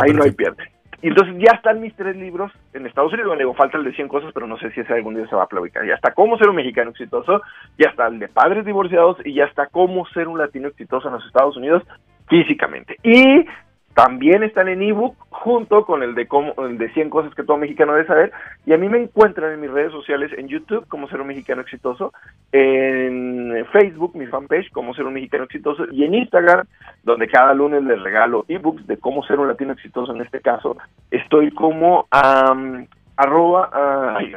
ahí 0.00 0.12
no 0.12 0.24
hay 0.24 0.32
pierde. 0.32 0.64
Y 1.00 1.08
entonces 1.08 1.36
ya 1.38 1.52
están 1.54 1.80
mis 1.80 1.94
tres 1.94 2.16
libros 2.16 2.50
en 2.72 2.84
Estados 2.84 3.12
Unidos. 3.12 3.28
Bueno, 3.28 3.38
digo, 3.38 3.54
falta 3.54 3.78
el 3.78 3.84
de 3.84 3.92
100 3.92 4.08
cosas, 4.08 4.32
pero 4.34 4.48
no 4.48 4.58
sé 4.58 4.72
si 4.72 4.80
ese 4.80 4.92
algún 4.92 5.14
día 5.14 5.28
se 5.28 5.36
va 5.36 5.44
a 5.44 5.48
publicar. 5.48 5.86
Ya 5.86 5.94
está 5.94 6.12
Cómo 6.12 6.36
ser 6.36 6.48
un 6.48 6.56
mexicano 6.56 6.90
exitoso, 6.90 7.40
ya 7.78 7.90
está 7.90 8.08
el 8.08 8.18
de 8.18 8.26
padres 8.26 8.64
divorciados 8.64 9.16
y 9.24 9.34
ya 9.34 9.44
está 9.44 9.66
Cómo 9.66 10.06
ser 10.08 10.26
un 10.26 10.38
latino 10.38 10.68
exitoso 10.68 11.06
en 11.06 11.14
los 11.14 11.24
Estados 11.24 11.56
Unidos 11.56 11.84
físicamente. 12.28 12.96
Y 13.04 13.46
también 13.98 14.44
están 14.44 14.68
en 14.68 14.80
ebook 14.80 15.16
junto 15.28 15.84
con 15.84 16.04
el 16.04 16.14
de 16.14 16.28
cómo, 16.28 16.54
el 16.58 16.78
de 16.78 16.88
100 16.92 17.10
cosas 17.10 17.34
que 17.34 17.42
todo 17.42 17.56
mexicano 17.56 17.94
debe 17.94 18.06
saber. 18.06 18.30
Y 18.64 18.72
a 18.72 18.78
mí 18.78 18.88
me 18.88 19.02
encuentran 19.02 19.52
en 19.52 19.60
mis 19.60 19.72
redes 19.72 19.90
sociales, 19.90 20.30
en 20.38 20.46
YouTube, 20.46 20.86
como 20.86 21.08
ser 21.08 21.20
un 21.20 21.26
mexicano 21.26 21.62
exitoso, 21.62 22.12
en 22.52 23.66
Facebook, 23.72 24.14
mi 24.14 24.26
fanpage, 24.26 24.70
como 24.70 24.94
ser 24.94 25.04
un 25.04 25.14
mexicano 25.14 25.42
exitoso, 25.42 25.84
y 25.90 26.04
en 26.04 26.14
Instagram, 26.14 26.64
donde 27.02 27.26
cada 27.26 27.52
lunes 27.54 27.82
les 27.82 28.00
regalo 28.00 28.44
ebooks 28.46 28.86
de 28.86 28.98
cómo 28.98 29.24
ser 29.24 29.40
un 29.40 29.48
latino 29.48 29.72
exitoso 29.72 30.14
en 30.14 30.20
este 30.20 30.40
caso. 30.42 30.76
Estoy 31.10 31.50
como 31.50 32.06
arroba 33.18 33.68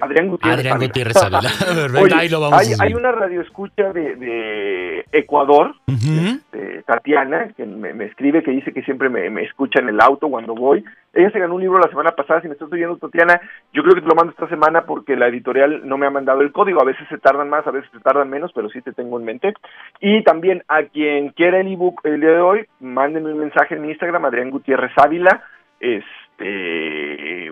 Adrián 0.01 0.27
Gutiérrez. 0.27 0.59
Adrián 0.59 0.79
Gutiérrez 0.79 1.15
Ahí 2.15 2.29
lo 2.29 2.41
vamos 2.41 2.59
hay, 2.59 2.73
hay, 2.79 2.93
una 2.95 3.11
radio 3.11 3.41
escucha 3.41 3.93
de, 3.93 5.05
Ecuador, 5.11 5.75
este, 5.87 6.81
Tatiana, 6.83 7.49
que 7.55 7.63
me, 7.65 8.05
escribe, 8.05 8.41
que 8.41 8.49
dice 8.49 8.73
que 8.73 8.81
siempre 8.81 9.07
me, 9.09 9.43
escucha 9.43 9.79
en 9.81 9.89
el 9.89 10.01
auto 10.01 10.29
cuando 10.29 10.55
voy. 10.55 10.83
Ella 11.13 11.29
se 11.29 11.39
ganó 11.39 11.55
un 11.55 11.61
libro 11.61 11.77
la 11.77 11.89
semana 11.89 12.11
pasada, 12.11 12.41
si 12.41 12.47
me 12.47 12.53
estás 12.53 12.71
oyendo, 12.71 12.97
Tatiana, 12.97 13.39
yo 13.71 13.83
creo 13.83 13.93
que 13.93 14.01
te 14.01 14.07
lo 14.07 14.15
mando 14.15 14.31
esta 14.31 14.49
semana 14.49 14.83
porque 14.85 15.15
la 15.15 15.27
editorial 15.27 15.87
no 15.87 15.99
me 15.99 16.07
ha 16.07 16.11
mandado 16.11 16.41
el 16.41 16.51
código. 16.51 16.81
A 16.81 16.85
veces 16.85 17.07
se 17.07 17.19
tardan 17.19 17.49
más, 17.49 17.67
a 17.67 17.71
veces 17.71 17.89
se 17.91 17.99
tardan 17.99 18.31
menos, 18.31 18.51
pero 18.55 18.67
sí 18.69 18.81
te 18.81 18.93
tengo 18.93 19.19
en 19.19 19.25
mente. 19.25 19.53
Y 19.99 20.23
también 20.23 20.63
a 20.67 20.83
quien 20.83 21.29
quiera 21.29 21.59
el 21.59 21.67
ebook 21.67 22.01
el 22.05 22.19
día 22.19 22.31
de 22.31 22.41
hoy, 22.41 22.65
mándenme 22.79 23.31
un 23.31 23.39
mensaje 23.41 23.75
en 23.75 23.87
Instagram, 23.87 24.25
Adrián 24.25 24.49
Gutiérrez 24.49 24.93
Ávila. 24.97 25.43
Este, 25.79 27.51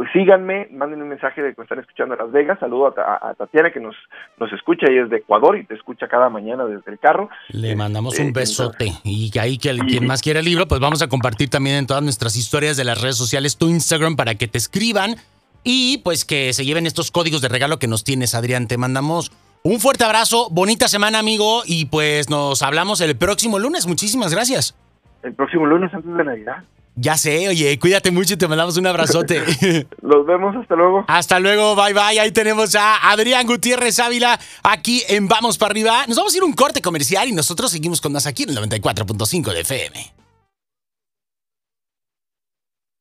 pues 0.00 0.12
síganme, 0.14 0.66
manden 0.70 1.02
un 1.02 1.10
mensaje 1.10 1.42
de 1.42 1.54
que 1.54 1.60
están 1.60 1.78
escuchando 1.78 2.14
en 2.14 2.20
Las 2.20 2.32
Vegas. 2.32 2.58
Saludo 2.58 2.86
a, 2.86 3.34
Tatiana 3.34 3.70
que 3.70 3.80
nos, 3.80 3.94
nos 4.38 4.50
escucha, 4.50 4.86
ella 4.88 5.02
es 5.02 5.10
de 5.10 5.18
Ecuador 5.18 5.58
y 5.58 5.64
te 5.64 5.74
escucha 5.74 6.08
cada 6.08 6.30
mañana 6.30 6.64
desde 6.64 6.90
el 6.90 6.98
carro. 6.98 7.28
Le 7.50 7.76
mandamos 7.76 8.18
un 8.18 8.28
este, 8.28 8.40
besote. 8.40 8.92
y 9.04 9.30
ahí 9.38 9.58
que 9.58 9.76
quien 9.76 10.06
más 10.06 10.22
quiera 10.22 10.38
el 10.38 10.46
libro, 10.46 10.66
pues 10.66 10.80
vamos 10.80 11.02
a 11.02 11.08
compartir 11.08 11.50
también 11.50 11.76
en 11.76 11.86
todas 11.86 12.02
nuestras 12.02 12.34
historias 12.36 12.78
de 12.78 12.84
las 12.84 13.02
redes 13.02 13.18
sociales 13.18 13.58
tu 13.58 13.68
Instagram 13.68 14.16
para 14.16 14.36
que 14.36 14.48
te 14.48 14.56
escriban 14.56 15.16
y 15.64 15.98
pues 15.98 16.24
que 16.24 16.54
se 16.54 16.64
lleven 16.64 16.86
estos 16.86 17.10
códigos 17.10 17.42
de 17.42 17.48
regalo 17.48 17.78
que 17.78 17.86
nos 17.86 18.02
tienes, 18.02 18.34
Adrián. 18.34 18.68
Te 18.68 18.78
mandamos 18.78 19.30
un 19.64 19.80
fuerte 19.80 20.04
abrazo, 20.04 20.48
bonita 20.50 20.88
semana, 20.88 21.18
amigo, 21.18 21.60
y 21.66 21.84
pues 21.84 22.30
nos 22.30 22.62
hablamos 22.62 23.02
el 23.02 23.18
próximo 23.18 23.58
lunes. 23.58 23.86
Muchísimas 23.86 24.32
gracias. 24.32 24.74
El 25.22 25.34
próximo 25.34 25.66
lunes 25.66 25.92
antes 25.92 26.10
de 26.10 26.24
Navidad. 26.24 26.64
Ya 27.02 27.16
sé, 27.16 27.48
oye, 27.48 27.78
cuídate 27.78 28.10
mucho 28.10 28.34
y 28.34 28.36
te 28.36 28.46
mandamos 28.46 28.76
un 28.76 28.86
abrazote. 28.86 29.40
Nos 30.02 30.26
vemos, 30.26 30.54
hasta 30.54 30.76
luego. 30.76 31.06
Hasta 31.08 31.40
luego, 31.40 31.74
bye 31.74 31.94
bye. 31.94 32.20
Ahí 32.20 32.30
tenemos 32.30 32.74
a 32.74 33.10
Adrián 33.10 33.46
Gutiérrez 33.46 33.98
Ávila 34.00 34.38
aquí 34.62 35.02
en 35.08 35.26
Vamos 35.26 35.56
para 35.56 35.70
arriba. 35.70 36.04
Nos 36.08 36.18
vamos 36.18 36.34
a 36.34 36.36
ir 36.36 36.44
un 36.44 36.52
corte 36.52 36.82
comercial 36.82 37.26
y 37.26 37.32
nosotros 37.32 37.70
seguimos 37.70 38.02
con 38.02 38.12
más 38.12 38.26
aquí 38.26 38.42
en 38.42 38.50
el 38.50 38.58
94.5 38.58 39.50
de 39.50 39.60
FM. 39.60 40.19